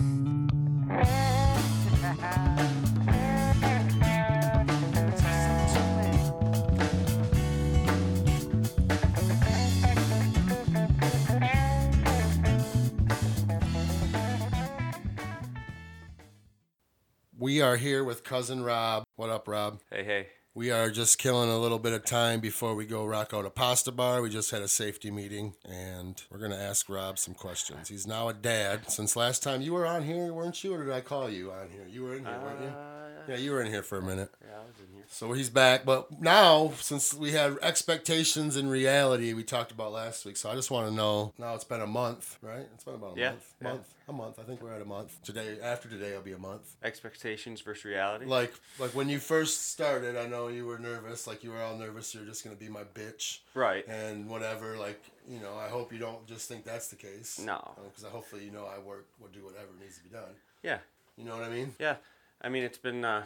We 17.47 17.61
are 17.61 17.77
here 17.77 18.03
with 18.03 18.25
cousin 18.25 18.61
Rob. 18.61 19.05
What 19.15 19.29
up, 19.29 19.47
Rob? 19.47 19.79
Hey, 19.89 20.03
hey. 20.03 20.27
We 20.53 20.69
are 20.69 20.89
just 20.89 21.17
killing 21.17 21.49
a 21.49 21.57
little 21.57 21.79
bit 21.79 21.93
of 21.93 22.03
time 22.03 22.41
before 22.41 22.75
we 22.75 22.85
go 22.85 23.05
rock 23.05 23.33
out 23.33 23.45
a 23.45 23.49
pasta 23.49 23.89
bar. 23.89 24.21
We 24.21 24.29
just 24.29 24.51
had 24.51 24.61
a 24.61 24.67
safety 24.67 25.09
meeting 25.11 25.55
and 25.63 26.21
we're 26.29 26.39
going 26.39 26.51
to 26.51 26.59
ask 26.59 26.89
Rob 26.89 27.17
some 27.17 27.33
questions. 27.33 27.87
He's 27.87 28.05
now 28.05 28.27
a 28.27 28.33
dad. 28.33 28.91
Since 28.91 29.15
last 29.15 29.43
time 29.43 29.61
you 29.61 29.71
were 29.71 29.87
on 29.87 30.03
here, 30.03 30.33
weren't 30.33 30.61
you? 30.61 30.73
Or 30.73 30.83
did 30.83 30.91
I 30.91 30.99
call 30.99 31.29
you 31.29 31.53
on 31.53 31.69
here? 31.69 31.87
You 31.89 32.03
were 32.03 32.17
in 32.17 32.25
here, 32.25 32.37
weren't 32.43 32.63
you? 32.63 32.67
Uh, 32.67 33.07
yeah, 33.29 33.37
you 33.37 33.51
were 33.53 33.61
in 33.61 33.71
here 33.71 33.81
for 33.81 33.97
a 33.97 34.03
minute. 34.03 34.29
Yeah, 34.41 34.57
I 34.57 34.65
was 34.65 34.75
in 34.85 34.93
here. 34.93 34.96
So 35.09 35.31
he's 35.33 35.49
back. 35.49 35.85
But 35.85 36.21
now, 36.21 36.73
since 36.79 37.13
we 37.13 37.31
had 37.31 37.57
expectations 37.61 38.55
and 38.55 38.69
reality, 38.69 39.33
we 39.33 39.43
talked 39.43 39.71
about 39.71 39.91
last 39.93 40.25
week. 40.25 40.37
So 40.37 40.49
I 40.49 40.55
just 40.55 40.69
want 40.69 40.87
to 40.89 40.93
know 40.93 41.33
now 41.37 41.55
it's 41.55 41.63
been 41.63 41.81
a 41.81 41.87
month, 41.87 42.37
right? 42.41 42.67
It's 42.73 42.83
been 42.83 42.95
about 42.95 43.17
a 43.17 43.19
Yeah, 43.19 43.29
month. 43.31 43.53
yeah. 43.61 43.67
Month. 43.69 43.93
A 44.09 44.13
month. 44.13 44.39
I 44.39 44.43
think 44.43 44.61
we're 44.61 44.73
at 44.73 44.81
a 44.81 44.85
month. 44.85 45.21
Today, 45.23 45.57
after 45.61 45.89
today, 45.89 46.09
it'll 46.11 46.21
be 46.21 46.31
a 46.31 46.37
month. 46.37 46.75
Expectations 46.83 47.59
versus 47.61 47.83
reality. 47.85 48.25
Like, 48.25 48.53
like 48.79 48.91
when 48.91 49.09
you 49.09 49.19
first 49.19 49.71
started, 49.71 50.15
I 50.15 50.27
know 50.27 50.47
you 50.47 50.65
were 50.65 50.79
nervous. 50.79 51.27
Like 51.27 51.43
you 51.43 51.51
were 51.51 51.61
all 51.61 51.77
nervous. 51.77 52.13
You're 52.15 52.23
just 52.25 52.43
gonna 52.43 52.55
be 52.55 52.69
my 52.69 52.83
bitch 52.83 53.39
right. 53.53 53.85
and 53.87 54.29
whatever. 54.29 54.77
Like 54.77 55.01
you 55.29 55.39
know, 55.39 55.55
I 55.57 55.67
hope 55.67 55.91
you 55.91 55.99
don't 55.99 56.25
just 56.25 56.47
think 56.47 56.63
that's 56.63 56.87
the 56.87 56.95
case. 56.95 57.39
No. 57.39 57.71
Because 57.89 58.03
hopefully 58.09 58.45
you 58.45 58.51
know 58.51 58.65
I 58.65 58.79
work 58.79 59.07
will 59.19 59.27
do 59.29 59.43
whatever 59.43 59.67
needs 59.81 59.97
to 59.97 60.03
be 60.03 60.09
done. 60.09 60.35
Yeah. 60.63 60.77
You 61.17 61.25
know 61.25 61.35
what 61.35 61.43
I 61.43 61.49
mean? 61.49 61.73
Yeah. 61.79 61.95
I 62.41 62.49
mean, 62.49 62.63
it's 62.63 62.77
been 62.77 63.03
uh, 63.03 63.23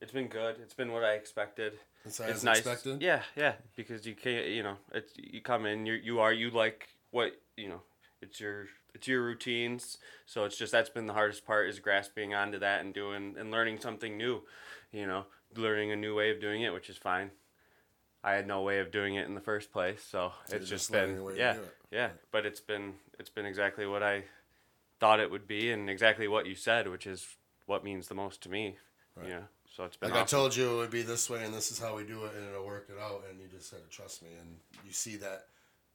it's 0.00 0.12
been 0.12 0.28
good. 0.28 0.56
It's 0.62 0.74
been 0.74 0.92
what 0.92 1.04
I 1.04 1.12
expected. 1.12 1.74
It's 2.04 2.20
it's 2.20 2.42
nice. 2.42 2.58
expected? 2.58 3.02
Yeah, 3.02 3.22
yeah. 3.36 3.54
Because 3.76 4.06
you 4.06 4.14
can't, 4.14 4.46
you 4.46 4.62
know, 4.62 4.76
it's 4.92 5.12
you 5.16 5.40
come 5.42 5.66
in, 5.66 5.86
you 5.86 5.94
you 5.94 6.20
are 6.20 6.32
you 6.32 6.50
like 6.50 6.88
what 7.10 7.32
you 7.56 7.68
know. 7.68 7.82
It's 8.22 8.40
your 8.40 8.66
it's 8.94 9.06
your 9.06 9.22
routines. 9.22 9.98
So 10.26 10.44
it's 10.44 10.56
just 10.56 10.72
that's 10.72 10.90
been 10.90 11.06
the 11.06 11.12
hardest 11.12 11.44
part 11.46 11.68
is 11.68 11.78
grasping 11.78 12.34
onto 12.34 12.58
that 12.58 12.80
and 12.80 12.94
doing 12.94 13.36
and 13.38 13.50
learning 13.50 13.80
something 13.80 14.16
new. 14.16 14.42
You 14.92 15.06
know, 15.06 15.26
learning 15.56 15.92
a 15.92 15.96
new 15.96 16.16
way 16.16 16.30
of 16.30 16.40
doing 16.40 16.62
it, 16.62 16.72
which 16.72 16.88
is 16.88 16.96
fine. 16.96 17.30
I 18.22 18.32
had 18.32 18.46
no 18.46 18.62
way 18.62 18.80
of 18.80 18.90
doing 18.90 19.14
it 19.14 19.26
in 19.26 19.34
the 19.34 19.40
first 19.40 19.72
place, 19.72 20.02
so 20.02 20.32
you're 20.48 20.60
it's 20.60 20.68
just 20.68 20.90
just 20.90 20.92
been 20.92 21.36
yeah, 21.36 21.56
yeah. 21.90 22.10
But 22.30 22.44
it's 22.44 22.60
been 22.60 22.94
it's 23.18 23.30
been 23.30 23.46
exactly 23.46 23.86
what 23.86 24.02
I 24.02 24.24
thought 24.98 25.20
it 25.20 25.30
would 25.30 25.46
be, 25.46 25.70
and 25.70 25.88
exactly 25.88 26.28
what 26.28 26.46
you 26.46 26.54
said, 26.54 26.88
which 26.88 27.06
is 27.06 27.36
what 27.66 27.84
means 27.84 28.08
the 28.08 28.14
most 28.14 28.42
to 28.42 28.48
me. 28.48 28.76
You 29.22 29.28
know, 29.28 29.42
so 29.74 29.84
it's 29.84 29.96
been 29.96 30.10
Like 30.10 30.22
I 30.22 30.24
told 30.24 30.54
you, 30.56 30.72
it 30.74 30.76
would 30.76 30.90
be 30.90 31.02
this 31.02 31.30
way, 31.30 31.44
and 31.44 31.54
this 31.54 31.70
is 31.70 31.78
how 31.78 31.96
we 31.96 32.04
do 32.04 32.24
it, 32.24 32.32
and 32.36 32.48
it'll 32.48 32.66
work 32.66 32.88
it 32.90 33.00
out. 33.00 33.22
And 33.30 33.40
you 33.40 33.46
just 33.48 33.70
had 33.70 33.82
to 33.82 33.88
trust 33.88 34.22
me, 34.22 34.28
and 34.40 34.56
you 34.84 34.92
see 34.92 35.16
that 35.16 35.46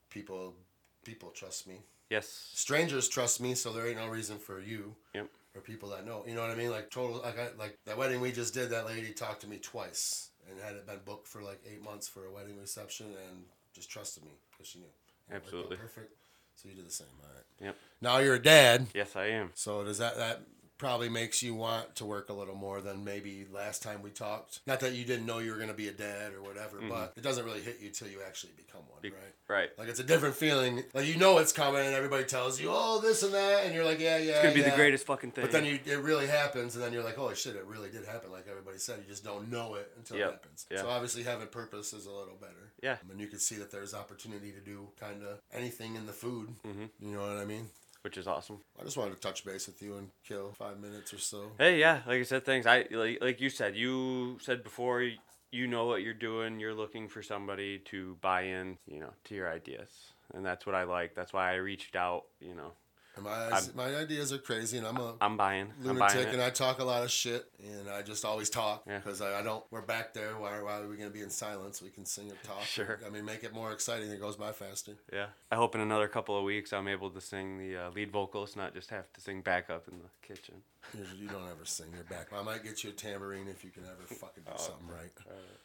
people 0.09 0.55
people 1.03 1.29
trust 1.29 1.67
me. 1.67 1.75
yes, 2.09 2.27
Strangers 2.53 3.07
trust 3.09 3.39
me, 3.41 3.53
so 3.53 3.71
there 3.71 3.87
ain't 3.87 3.97
no 3.97 4.07
reason 4.07 4.37
for 4.39 4.59
you 4.59 4.95
Yep. 5.13 5.27
or 5.55 5.61
people 5.61 5.89
that 5.89 6.05
know. 6.05 6.23
You 6.27 6.33
know 6.35 6.41
what 6.41 6.49
I 6.49 6.55
mean? 6.55 6.71
Like 6.71 6.89
total, 6.89 7.21
like 7.21 7.37
I, 7.37 7.49
like 7.59 7.77
that 7.85 7.97
wedding 7.97 8.21
we 8.21 8.31
just 8.31 8.53
did. 8.53 8.69
That 8.71 8.85
lady 8.87 9.11
talked 9.11 9.41
to 9.41 9.47
me 9.47 9.57
twice, 9.57 10.29
and 10.49 10.59
had 10.59 10.75
it 10.75 10.87
been 10.87 10.99
booked 11.05 11.27
for 11.27 11.41
like 11.43 11.61
eight 11.71 11.83
months 11.83 12.07
for 12.07 12.25
a 12.25 12.31
wedding 12.31 12.57
reception, 12.59 13.07
and 13.07 13.43
just 13.73 13.89
trusted 13.89 14.23
me 14.23 14.31
because 14.51 14.67
she 14.67 14.79
knew. 14.79 14.85
And 15.29 15.41
Absolutely. 15.43 15.77
perfect. 15.77 16.13
So 16.55 16.69
you 16.69 16.75
did 16.75 16.87
the 16.87 16.91
same. 16.91 17.07
All 17.21 17.29
right. 17.35 17.43
Yep. 17.67 17.75
Now 18.01 18.17
you're 18.19 18.35
a 18.35 18.41
dad. 18.41 18.87
Yes, 18.93 19.15
I 19.15 19.25
am. 19.25 19.51
So 19.55 19.83
does 19.83 19.97
that 19.97 20.15
that 20.17 20.41
probably 20.77 21.09
makes 21.09 21.41
you 21.41 21.55
want 21.55 21.95
to 21.95 22.05
work 22.05 22.29
a 22.29 22.33
little 22.33 22.55
more 22.55 22.81
than 22.81 23.03
maybe 23.03 23.45
last 23.51 23.81
time 23.83 24.01
we 24.01 24.09
talked? 24.09 24.59
Not 24.67 24.79
that 24.81 24.93
you 24.93 25.05
didn't 25.05 25.25
know 25.25 25.39
you 25.39 25.51
were 25.51 25.57
going 25.57 25.69
to 25.69 25.73
be 25.75 25.87
a 25.87 25.93
dad 25.93 26.33
or 26.33 26.41
whatever, 26.41 26.79
but 26.89 27.13
it 27.15 27.21
doesn't 27.21 27.45
really 27.45 27.61
hit 27.61 27.79
you 27.81 27.89
till 27.89 28.07
you 28.07 28.19
actually 28.25 28.53
become 28.57 28.81
one, 28.89 28.95
Mm-hmm. 28.95 29.01
Be- 29.09 29.09
right? 29.11 29.31
Right. 29.47 29.69
Like 29.77 29.89
it's 29.89 29.99
a 29.99 30.03
different 30.03 30.33
feeling. 30.35 30.83
Like 30.95 31.05
you 31.05 31.17
know 31.17 31.37
it's 31.37 31.51
coming, 31.53 31.85
and 31.85 31.93
everybody 31.93 32.23
tells 32.23 32.59
you, 32.59 32.69
"Oh, 32.71 32.99
this 32.99 33.21
and 33.21 33.31
that," 33.35 33.65
and 33.65 33.75
you're 33.75 33.85
like, 33.85 33.99
"Yeah, 33.99 34.17
yeah." 34.17 34.31
It's 34.33 34.41
gonna 34.41 34.55
be 34.55 34.61
the 34.63 34.71
greatest 34.75 35.05
fucking 35.05 35.31
thing. 35.31 35.43
But 35.43 35.51
then 35.51 35.65
you, 35.65 35.77
it 35.85 35.99
really 35.99 36.25
happens, 36.25 36.73
and 36.75 36.83
then 36.83 36.91
you're 36.91 37.03
like, 37.03 37.15
"Holy 37.15 37.35
shit, 37.35 37.55
it 37.55 37.63
really 37.67 37.89
did 37.91 38.05
happen!" 38.05 38.31
Like 38.31 38.47
everybody 38.49 38.79
said, 38.79 38.97
you 39.03 39.05
just 39.07 39.23
don't 39.23 39.51
know 39.51 39.75
it 39.75 39.91
until 39.97 40.17
Yep. 40.17 40.27
it 40.27 40.31
happens. 40.31 40.65
Yeah. 40.71 40.81
So 40.81 40.89
obviously, 40.89 41.21
having 41.21 41.47
purpose 41.47 41.93
is 41.93 42.07
a 42.07 42.11
little 42.11 42.37
better. 42.41 42.71
Yeah. 42.81 42.97
I 43.03 43.07
mean, 43.07 43.19
you 43.19 43.27
can 43.27 43.37
see 43.37 43.55
that 43.57 43.69
there's 43.71 43.93
opportunity 43.93 44.51
to 44.51 44.59
do 44.59 44.87
kind 44.99 45.21
of 45.21 45.39
anything 45.53 45.95
in 45.95 46.07
the 46.07 46.13
food. 46.13 46.49
Mm-hmm. 46.67 46.85
You 47.01 47.11
know 47.15 47.21
what 47.21 47.37
I 47.37 47.45
mean? 47.45 47.69
Which 48.05 48.17
is 48.19 48.27
awesome. 48.27 48.59
I 48.79 48.83
just 48.83 48.97
wanted 48.97 49.15
to 49.15 49.19
touch 49.19 49.43
base 49.43 49.65
with 49.65 49.81
you 49.81 49.97
and 49.97 50.09
kill 50.23 50.53
five 50.57 50.79
minutes 50.79 51.11
or 51.11 51.17
so. 51.17 51.51
Hey, 51.57 51.79
yeah, 51.79 52.01
like 52.05 52.19
I 52.19 52.23
said, 52.23 52.45
thanks. 52.45 52.67
I 52.67 52.85
like, 52.91 53.17
like 53.19 53.41
you 53.41 53.49
said. 53.49 53.75
You 53.75 54.37
said 54.39 54.63
before. 54.63 55.09
You 55.51 55.67
know 55.67 55.85
what 55.85 56.03
you're 56.03 56.13
doing. 56.13 56.59
You're 56.59 56.75
looking 56.75 57.07
for 57.07 57.23
somebody 57.23 57.79
to 57.85 58.17
buy 58.21 58.41
in, 58.41 58.77
you 58.85 58.99
know, 58.99 59.13
to 59.23 59.35
your 59.35 59.51
ideas, 59.51 59.89
and 60.33 60.45
that's 60.45 60.67
what 60.67 60.75
I 60.75 60.83
like. 60.83 61.15
That's 61.15 61.33
why 61.33 61.51
I 61.51 61.55
reached 61.55 61.95
out. 61.95 62.25
You 62.39 62.53
know, 62.53 62.73
And 63.15 63.23
My 63.23 63.61
my 63.75 63.95
ideas 63.95 64.33
are 64.33 64.37
crazy, 64.37 64.77
and 64.77 64.85
I'm 64.85 64.97
a 64.97 65.15
I'm 65.21 65.37
buying. 65.37 65.71
I'm 65.87 65.97
buying 65.97 65.99
lunatic, 65.99 66.33
and 66.33 66.41
I 66.41 66.49
talk 66.49 66.79
a 66.79 66.83
lot 66.83 67.03
of 67.03 67.09
shit, 67.11 67.45
and 67.63 67.89
I 67.89 68.01
just 68.01 68.25
always 68.25 68.49
talk 68.49 68.83
Yeah. 68.87 68.97
because 68.99 69.21
I, 69.21 69.39
I 69.39 69.41
don't. 69.41 69.63
We're 69.71 69.81
back 69.81 70.13
there. 70.13 70.31
Why, 70.37 70.61
why 70.61 70.79
are 70.81 70.87
we 70.87 70.97
gonna 70.97 71.09
be 71.11 71.21
in 71.21 71.29
silence? 71.29 71.81
We 71.81 71.89
can 71.89 72.05
sing 72.05 72.29
or 72.29 72.35
talk. 72.43 72.63
Sure. 72.63 72.99
I 73.05 73.09
mean, 73.09 73.23
make 73.23 73.43
it 73.45 73.53
more 73.53 73.71
exciting. 73.71 74.09
It 74.11 74.19
goes 74.19 74.35
by 74.35 74.51
faster. 74.51 74.93
Yeah. 75.13 75.27
I 75.51 75.55
hope 75.55 75.75
in 75.75 75.81
another 75.81 76.07
couple 76.09 76.37
of 76.37 76.43
weeks 76.43 76.73
I'm 76.73 76.87
able 76.89 77.09
to 77.11 77.21
sing 77.21 77.57
the 77.57 77.77
uh, 77.77 77.89
lead 77.91 78.11
vocals, 78.11 78.55
not 78.55 78.73
just 78.73 78.89
have 78.89 79.11
to 79.13 79.21
sing 79.21 79.41
backup 79.41 79.87
in 79.87 79.95
the 79.99 80.09
kitchen. 80.33 80.55
You, 80.93 81.05
you 81.21 81.27
don't 81.29 81.47
ever 81.49 81.63
sing. 81.65 81.87
You're 81.95 82.03
back. 82.03 82.27
I 82.33 82.41
might 82.43 82.63
get 82.63 82.83
you 82.83 82.89
a 82.91 82.93
tambourine 82.93 83.47
if 83.47 83.63
you 83.63 83.71
can 83.71 83.83
ever 83.85 84.13
fucking 84.13 84.43
Oh, 84.47 84.51
do 84.51 84.61
something 84.61 84.87
right. 84.89 85.09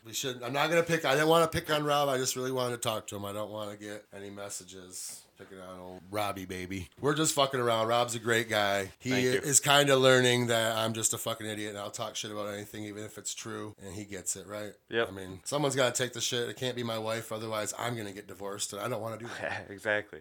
We 0.06 0.12
should. 0.12 0.42
I'm 0.42 0.52
not 0.52 0.70
gonna 0.70 0.82
pick. 0.84 1.04
I 1.04 1.12
didn't 1.14 1.28
want 1.28 1.50
to 1.50 1.60
pick 1.60 1.68
on 1.74 1.82
Rob. 1.84 2.08
I 2.08 2.16
just 2.16 2.36
really 2.36 2.52
wanted 2.52 2.76
to 2.80 2.88
talk 2.88 3.06
to 3.08 3.16
him. 3.16 3.24
I 3.24 3.32
don't 3.32 3.50
want 3.50 3.70
to 3.72 3.76
get 3.76 4.04
any 4.16 4.30
messages 4.30 5.22
picking 5.40 5.58
out 5.58 5.78
old 5.80 6.00
Robbie, 6.10 6.44
baby. 6.44 6.88
We're 7.00 7.14
just 7.14 7.34
fucking 7.34 7.58
around. 7.60 7.88
Rob's 7.88 8.14
a 8.14 8.18
great 8.18 8.48
guy. 8.48 8.90
He 8.98 9.10
Thank 9.10 9.24
you. 9.24 9.30
is 9.32 9.58
kind 9.60 9.88
of 9.90 10.00
learning 10.00 10.48
that 10.48 10.76
I'm 10.76 10.92
just 10.92 11.14
a 11.14 11.18
fucking 11.18 11.46
idiot 11.46 11.70
and 11.70 11.78
I'll 11.78 11.90
talk 11.90 12.14
shit 12.16 12.30
about 12.30 12.48
anything, 12.48 12.84
even 12.84 13.04
if 13.04 13.16
it's 13.18 13.34
true. 13.34 13.74
And 13.84 13.94
he 13.94 14.04
gets 14.04 14.36
it, 14.36 14.46
right? 14.46 14.72
Yep. 14.90 15.08
I 15.08 15.10
mean, 15.12 15.40
someone's 15.44 15.76
got 15.76 15.94
to 15.94 16.02
take 16.02 16.12
the 16.12 16.20
shit. 16.20 16.48
It 16.48 16.56
can't 16.56 16.76
be 16.76 16.82
my 16.82 16.98
wife. 16.98 17.32
Otherwise, 17.32 17.72
I'm 17.78 17.96
gonna 17.96 18.12
get 18.12 18.26
divorced, 18.28 18.72
and 18.72 18.82
I 18.82 18.88
don't 18.88 19.00
want 19.00 19.18
to 19.18 19.24
do 19.24 19.30
that. 19.40 19.66
Exactly. 19.70 20.20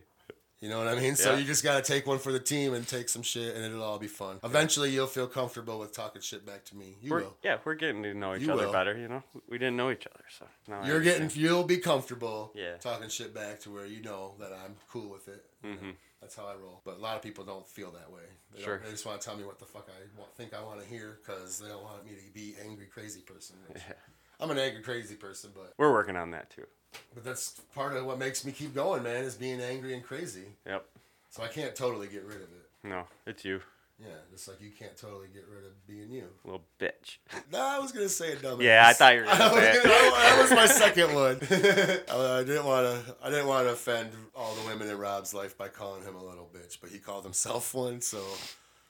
You 0.61 0.67
know 0.67 0.77
what 0.79 0.89
I 0.89 0.95
mean? 0.99 1.15
So 1.15 1.31
Yeah. 1.33 1.37
you 1.39 1.45
just 1.45 1.63
got 1.63 1.81
to 1.83 1.91
take 1.93 2.05
one 2.05 2.19
for 2.19 2.33
the 2.33 2.39
team 2.39 2.73
and 2.73 2.85
take 2.85 3.07
some 3.07 3.21
shit, 3.21 3.55
and 3.55 3.63
it'll 3.63 3.81
all 3.81 3.97
be 3.97 4.07
fun. 4.09 4.39
Eventually, 4.43 4.89
you'll 4.91 5.07
feel 5.07 5.25
comfortable 5.27 5.79
with 5.79 5.93
talking 5.93 6.21
shit 6.21 6.45
back 6.45 6.65
to 6.65 6.75
me. 6.75 6.97
You 7.01 7.11
We're, 7.11 7.19
will. 7.21 7.37
yeah, 7.43 7.59
we're 7.63 7.75
getting 7.75 8.03
to 8.03 8.13
know 8.13 8.35
each 8.35 8.41
You 8.41 8.51
other 8.51 8.65
will. 8.65 8.73
better. 8.73 8.97
You 8.97 9.07
know, 9.07 9.23
we 9.47 9.57
didn't 9.57 9.77
know 9.77 9.89
each 9.89 10.05
other, 10.05 10.25
so 10.37 10.45
now 10.67 10.83
You're 10.85 10.99
getting, 11.01 11.29
you'll 11.33 11.63
be 11.63 11.77
comfortable 11.77 12.51
Yeah. 12.55 12.75
talking 12.75 13.07
shit 13.07 13.33
back 13.33 13.61
to 13.61 13.69
where 13.71 13.85
you 13.85 14.01
know 14.01 14.35
that 14.39 14.51
I'm 14.51 14.75
cool 14.89 15.09
with 15.09 15.29
it. 15.29 15.45
You 15.63 15.69
know, 15.71 15.77
Mhm. 15.77 15.95
That's 16.19 16.35
how 16.35 16.47
I 16.47 16.55
roll. 16.55 16.81
But 16.83 16.97
a 16.97 16.99
lot 16.99 17.15
of 17.15 17.21
people 17.21 17.45
don't 17.45 17.65
feel 17.65 17.91
that 17.91 18.11
way. 18.11 18.23
They 18.53 18.61
Sure. 18.61 18.79
They 18.83 18.91
just 18.91 19.05
want 19.05 19.21
to 19.21 19.25
tell 19.25 19.37
me 19.37 19.45
what 19.45 19.57
the 19.59 19.65
fuck 19.65 19.87
I 19.89 20.27
think 20.35 20.53
I 20.53 20.61
want 20.61 20.81
to 20.81 20.85
hear 20.85 21.17
because 21.25 21.59
they 21.59 21.69
don't 21.69 21.81
want 21.83 22.03
me 22.03 22.11
to 22.15 22.31
be 22.33 22.55
angry, 22.61 22.87
crazy 22.87 23.21
person. 23.21 23.55
which- 23.67 23.81
Yeah. 23.87 23.93
I'm 24.39 24.51
an 24.51 24.57
angry, 24.57 24.81
crazy 24.81 25.15
person, 25.15 25.51
but 25.53 25.73
We're 25.77 25.91
working 25.91 26.15
on 26.15 26.31
that 26.31 26.49
too. 26.49 26.65
but 27.13 27.23
that's 27.23 27.59
part 27.75 27.95
of 27.95 28.05
what 28.05 28.17
makes 28.17 28.45
me 28.45 28.51
keep 28.51 28.73
going, 28.73 29.03
man. 29.03 29.23
Is 29.23 29.35
being 29.35 29.59
angry 29.61 29.93
and 29.93 30.03
crazy. 30.03 30.45
Yep. 30.65 30.85
So 31.29 31.43
I 31.43 31.47
can't 31.47 31.75
totally 31.75 32.07
get 32.07 32.23
rid 32.23 32.37
of 32.37 32.43
it. 32.43 32.65
No, 32.83 33.03
it's 33.27 33.43
you, 33.45 33.59
Yeah, 34.01 34.07
just 34.31 34.47
like 34.47 34.61
you 34.61 34.71
can't 34.71 34.95
totally 34.97 35.27
get 35.33 35.43
rid 35.53 35.65
of 35.65 35.85
being 35.85 36.09
you. 36.11 36.23
little 36.45 36.63
bitch. 36.79 37.17
No, 37.51 37.59
I 37.59 37.79
was 37.79 37.91
gonna 37.91 38.07
say 38.09 38.31
a 38.31 38.35
dumbass. 38.37 38.61
Yeah, 38.61 38.85
I 38.87 38.93
thought 38.93 39.13
you 39.15 39.19
were 39.21 39.25
gonna 39.27 39.43
I 39.43 39.53
was 39.53 39.63
say 39.63 39.71
it. 39.71 39.83
gonna- 39.83 39.93
that 39.93 40.39
was 40.41 40.51
my 40.51 40.65
second 40.67 41.13
one. 41.13 41.35
I 41.41 42.43
didn't 42.45 42.65
want 42.65 42.87
to. 43.05 43.15
I 43.23 43.29
didn't 43.29 43.47
want 43.47 43.67
to 43.67 43.73
offend 43.73 44.11
all 44.35 44.55
the 44.55 44.65
women 44.67 44.87
in 44.89 44.97
Rob's 44.97 45.33
life 45.33 45.57
by 45.57 45.67
calling 45.67 46.03
him 46.03 46.15
a 46.15 46.23
little 46.23 46.49
bitch, 46.53 46.77
but 46.81 46.89
he 46.89 46.97
called 46.99 47.23
himself 47.25 47.73
one. 47.73 47.99
So, 48.01 48.23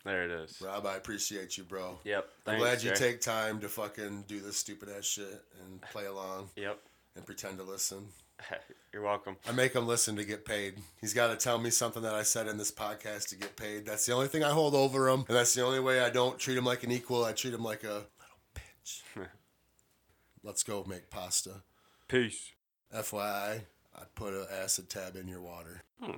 There 0.05 0.23
it 0.23 0.31
is. 0.31 0.61
Rob, 0.61 0.85
I 0.85 0.95
appreciate 0.95 1.57
you, 1.57 1.63
bro. 1.63 1.99
Yep. 2.05 2.29
I'm 2.47 2.57
glad 2.59 2.81
you 2.81 2.91
Jay. 2.91 2.95
take 2.95 3.21
time 3.21 3.59
to 3.59 3.67
fucking 3.69 4.23
do 4.27 4.39
this 4.39 4.57
stupid 4.57 4.89
ass 4.97 5.05
shit 5.05 5.43
and 5.61 5.81
play 5.81 6.05
along 6.05 6.49
Yep. 6.55 6.79
and 7.15 7.25
pretend 7.25 7.57
to 7.57 7.63
listen. 7.63 8.05
You're 8.93 9.03
welcome. 9.03 9.35
I 9.47 9.51
make 9.51 9.73
him 9.75 9.85
listen 9.85 10.15
to 10.15 10.23
get 10.23 10.45
paid. 10.45 10.75
He's 11.01 11.13
got 11.13 11.27
to 11.27 11.35
tell 11.35 11.57
me 11.57 11.69
something 11.69 12.01
that 12.03 12.15
I 12.15 12.23
said 12.23 12.47
in 12.47 12.57
this 12.57 12.71
podcast 12.71 13.27
to 13.29 13.35
get 13.35 13.57
paid. 13.57 13.85
That's 13.85 14.05
the 14.05 14.13
only 14.13 14.27
thing 14.29 14.43
I 14.43 14.51
hold 14.51 14.73
over 14.73 15.09
him, 15.09 15.25
and 15.27 15.37
that's 15.37 15.53
the 15.53 15.63
only 15.63 15.81
way 15.81 15.99
I 15.99 16.09
don't 16.09 16.39
treat 16.39 16.57
him 16.57 16.63
like 16.65 16.83
an 16.83 16.91
equal. 16.91 17.25
I 17.25 17.33
treat 17.33 17.53
him 17.53 17.63
like 17.63 17.83
a 17.83 17.87
little 17.87 18.39
bitch. 18.55 19.01
Let's 20.43 20.63
go 20.63 20.85
make 20.87 21.09
pasta. 21.09 21.55
Peace. 22.07 22.53
FYI, 22.95 23.61
I 23.95 24.01
put 24.15 24.33
an 24.33 24.47
acid 24.63 24.89
tab 24.89 25.17
in 25.17 25.27
your 25.27 25.41
water. 25.41 25.83
Hmm. 26.01 26.17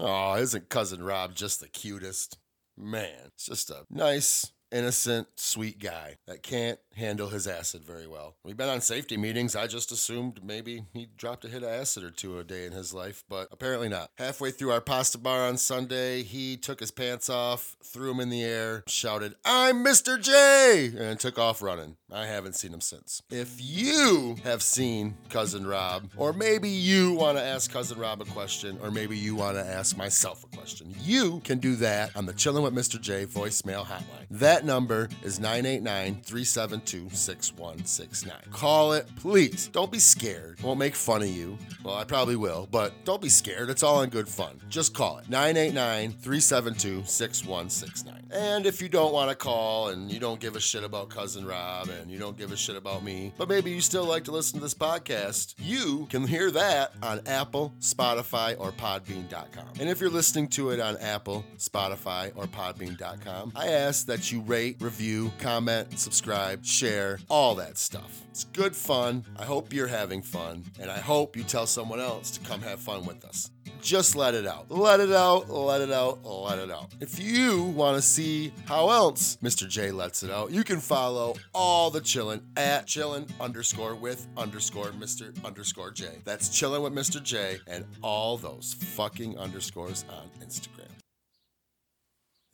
Oh, 0.00 0.34
isn't 0.36 0.70
cousin 0.70 1.02
Rob 1.02 1.34
just 1.34 1.60
the 1.60 1.68
cutest? 1.68 2.38
Man, 2.80 3.32
it's 3.34 3.46
just 3.46 3.70
a 3.70 3.84
nice, 3.90 4.52
innocent, 4.72 5.28
sweet 5.36 5.78
guy 5.78 6.16
that 6.26 6.42
can't 6.42 6.78
handle 6.94 7.28
his 7.28 7.46
acid 7.46 7.84
very 7.84 8.06
well. 8.06 8.34
We've 8.44 8.56
been 8.56 8.68
on 8.68 8.80
safety 8.80 9.16
meetings. 9.16 9.54
I 9.54 9.66
just 9.66 9.92
assumed 9.92 10.40
maybe 10.44 10.84
he 10.92 11.08
dropped 11.16 11.44
a 11.44 11.48
hit 11.48 11.62
of 11.62 11.68
acid 11.68 12.02
or 12.02 12.10
two 12.10 12.38
a 12.38 12.44
day 12.44 12.66
in 12.66 12.72
his 12.72 12.92
life, 12.92 13.24
but 13.28 13.48
apparently 13.52 13.88
not. 13.88 14.10
Halfway 14.16 14.50
through 14.50 14.72
our 14.72 14.80
pasta 14.80 15.18
bar 15.18 15.46
on 15.46 15.56
Sunday, 15.56 16.22
he 16.22 16.56
took 16.56 16.80
his 16.80 16.90
pants 16.90 17.30
off, 17.30 17.76
threw 17.84 18.08
them 18.08 18.20
in 18.20 18.30
the 18.30 18.42
air, 18.42 18.82
shouted, 18.88 19.36
I'm 19.44 19.84
Mr. 19.84 20.20
J, 20.20 20.92
and 20.98 21.20
took 21.20 21.38
off 21.38 21.62
running. 21.62 21.96
I 22.12 22.26
haven't 22.26 22.54
seen 22.54 22.72
him 22.72 22.80
since. 22.80 23.22
If 23.30 23.56
you 23.58 24.36
have 24.42 24.62
seen 24.62 25.16
Cousin 25.30 25.66
Rob, 25.66 26.10
or 26.16 26.32
maybe 26.32 26.68
you 26.68 27.12
want 27.12 27.38
to 27.38 27.44
ask 27.44 27.70
Cousin 27.70 27.98
Rob 27.98 28.20
a 28.22 28.24
question, 28.24 28.78
or 28.82 28.90
maybe 28.90 29.16
you 29.16 29.36
want 29.36 29.56
to 29.56 29.64
ask 29.64 29.96
myself 29.96 30.44
a 30.44 30.56
question, 30.56 30.94
you 31.00 31.40
can 31.44 31.58
do 31.58 31.76
that 31.76 32.16
on 32.16 32.26
the 32.26 32.32
Chillin' 32.32 32.62
with 32.62 32.74
Mr. 32.74 33.00
J 33.00 33.26
voicemail 33.26 33.84
hotline. 33.84 34.26
That 34.30 34.57
number 34.64 35.08
is 35.22 35.40
989 35.40 36.20
372 36.22 37.08
6169. 37.14 38.36
Call 38.52 38.92
it, 38.92 39.08
please. 39.16 39.68
Don't 39.68 39.90
be 39.92 39.98
scared. 39.98 40.60
Won't 40.62 40.78
make 40.78 40.94
fun 40.94 41.22
of 41.22 41.28
you. 41.28 41.58
Well, 41.84 41.94
I 41.94 42.04
probably 42.04 42.36
will, 42.36 42.68
but 42.70 42.92
don't 43.04 43.22
be 43.22 43.28
scared. 43.28 43.70
It's 43.70 43.82
all 43.82 44.02
in 44.02 44.10
good 44.10 44.28
fun. 44.28 44.60
Just 44.68 44.94
call 44.94 45.18
it 45.18 45.28
989 45.28 46.12
372 46.12 47.04
6169. 47.04 48.14
And 48.30 48.66
if 48.66 48.82
you 48.82 48.88
don't 48.88 49.12
want 49.12 49.30
to 49.30 49.36
call 49.36 49.88
and 49.88 50.10
you 50.10 50.20
don't 50.20 50.38
give 50.40 50.54
a 50.56 50.60
shit 50.60 50.84
about 50.84 51.08
Cousin 51.08 51.46
Rob 51.46 51.88
and 51.88 52.10
you 52.10 52.18
don't 52.18 52.36
give 52.36 52.52
a 52.52 52.56
shit 52.56 52.76
about 52.76 53.02
me, 53.02 53.32
but 53.38 53.48
maybe 53.48 53.70
you 53.70 53.80
still 53.80 54.04
like 54.04 54.24
to 54.24 54.32
listen 54.32 54.58
to 54.58 54.62
this 54.64 54.74
podcast, 54.74 55.54
you 55.58 56.06
can 56.10 56.26
hear 56.26 56.50
that 56.50 56.92
on 57.02 57.20
Apple, 57.26 57.72
Spotify, 57.80 58.54
or 58.58 58.72
Podbean.com. 58.72 59.68
And 59.80 59.88
if 59.88 60.00
you're 60.00 60.10
listening 60.10 60.48
to 60.48 60.70
it 60.70 60.80
on 60.80 60.96
Apple, 60.98 61.44
Spotify, 61.56 62.32
or 62.36 62.44
Podbean.com, 62.44 63.52
I 63.56 63.68
ask 63.68 64.06
that 64.06 64.30
you 64.30 64.40
rate, 64.48 64.76
review, 64.80 65.30
comment, 65.38 65.98
subscribe, 65.98 66.64
share, 66.64 67.18
all 67.28 67.54
that 67.56 67.76
stuff. 67.76 68.22
It's 68.30 68.44
good 68.44 68.74
fun. 68.74 69.24
I 69.36 69.44
hope 69.44 69.72
you're 69.72 69.86
having 69.86 70.22
fun, 70.22 70.64
and 70.80 70.90
I 70.90 70.98
hope 70.98 71.36
you 71.36 71.42
tell 71.42 71.66
someone 71.66 72.00
else 72.00 72.30
to 72.32 72.40
come 72.40 72.62
have 72.62 72.80
fun 72.80 73.04
with 73.04 73.24
us. 73.24 73.50
Just 73.82 74.16
let 74.16 74.34
it 74.34 74.46
out. 74.46 74.70
Let 74.70 75.00
it 75.00 75.12
out, 75.12 75.50
let 75.50 75.82
it 75.82 75.92
out, 75.92 76.24
let 76.24 76.58
it 76.58 76.70
out. 76.70 76.94
If 77.00 77.20
you 77.20 77.62
want 77.62 77.96
to 77.96 78.02
see 78.02 78.52
how 78.64 78.90
else 78.90 79.36
Mr. 79.42 79.68
J 79.68 79.90
lets 79.90 80.22
it 80.22 80.30
out, 80.30 80.50
you 80.50 80.64
can 80.64 80.80
follow 80.80 81.36
all 81.54 81.90
the 81.90 82.00
chillin' 82.00 82.42
at 82.56 82.86
chillin' 82.86 83.28
underscore 83.40 83.94
with 83.94 84.26
underscore 84.36 84.92
Mr. 84.92 85.32
underscore 85.44 85.90
J. 85.90 86.06
That's 86.24 86.48
chillin' 86.48 86.82
with 86.82 86.94
Mr. 86.94 87.22
J 87.22 87.58
and 87.66 87.84
all 88.02 88.36
those 88.38 88.74
fucking 88.74 89.38
underscores 89.38 90.04
on 90.10 90.28
Instagram. 90.44 90.97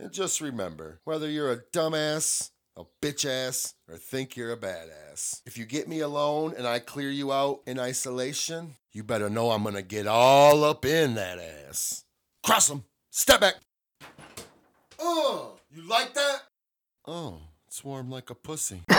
And 0.04 0.12
just 0.12 0.42
remember, 0.42 1.00
whether 1.04 1.30
you're 1.30 1.50
a 1.50 1.56
dumbass, 1.56 2.50
a 2.76 2.82
bitch 3.00 3.24
ass, 3.24 3.72
or 3.88 3.96
think 3.96 4.36
you're 4.36 4.52
a 4.52 4.56
badass, 4.56 5.40
if 5.46 5.56
you 5.56 5.64
get 5.64 5.88
me 5.88 6.00
alone 6.00 6.52
and 6.58 6.66
I 6.66 6.78
clear 6.78 7.08
you 7.08 7.32
out 7.32 7.62
in 7.66 7.78
isolation, 7.78 8.74
you 8.92 9.02
better 9.02 9.30
know 9.30 9.50
I'm 9.50 9.64
gonna 9.64 9.80
get 9.80 10.06
all 10.06 10.62
up 10.62 10.84
in 10.84 11.14
that 11.14 11.38
ass. 11.38 12.04
Cross 12.44 12.68
them. 12.68 12.84
Step 13.08 13.40
back. 13.40 13.54
Oh, 14.98 15.54
you 15.70 15.88
like 15.88 16.12
that? 16.12 16.42
Oh, 17.06 17.38
it's 17.66 17.82
warm 17.82 18.10
like 18.10 18.28
a 18.28 18.34
pussy. 18.34 18.82
This 18.86 18.98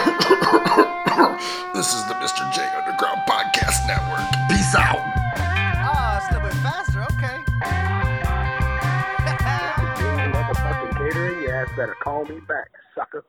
is 1.94 2.04
the 2.08 2.16
Mr. 2.16 2.52
J 2.52 2.64
Underground 2.64 3.22
Podcast 3.30 3.86
Network. 3.86 4.28
Peace 4.50 4.74
out. 4.74 4.98
Ah, 5.38 6.18
it's 6.18 6.32
a 6.32 6.34
little 6.34 6.50
bit 6.50 6.58
faster. 6.64 7.04
Okay. 7.16 8.25
Ass 11.56 11.70
better 11.78 11.96
call 12.04 12.26
me 12.26 12.40
back, 12.48 12.70
sucker. 12.94 13.24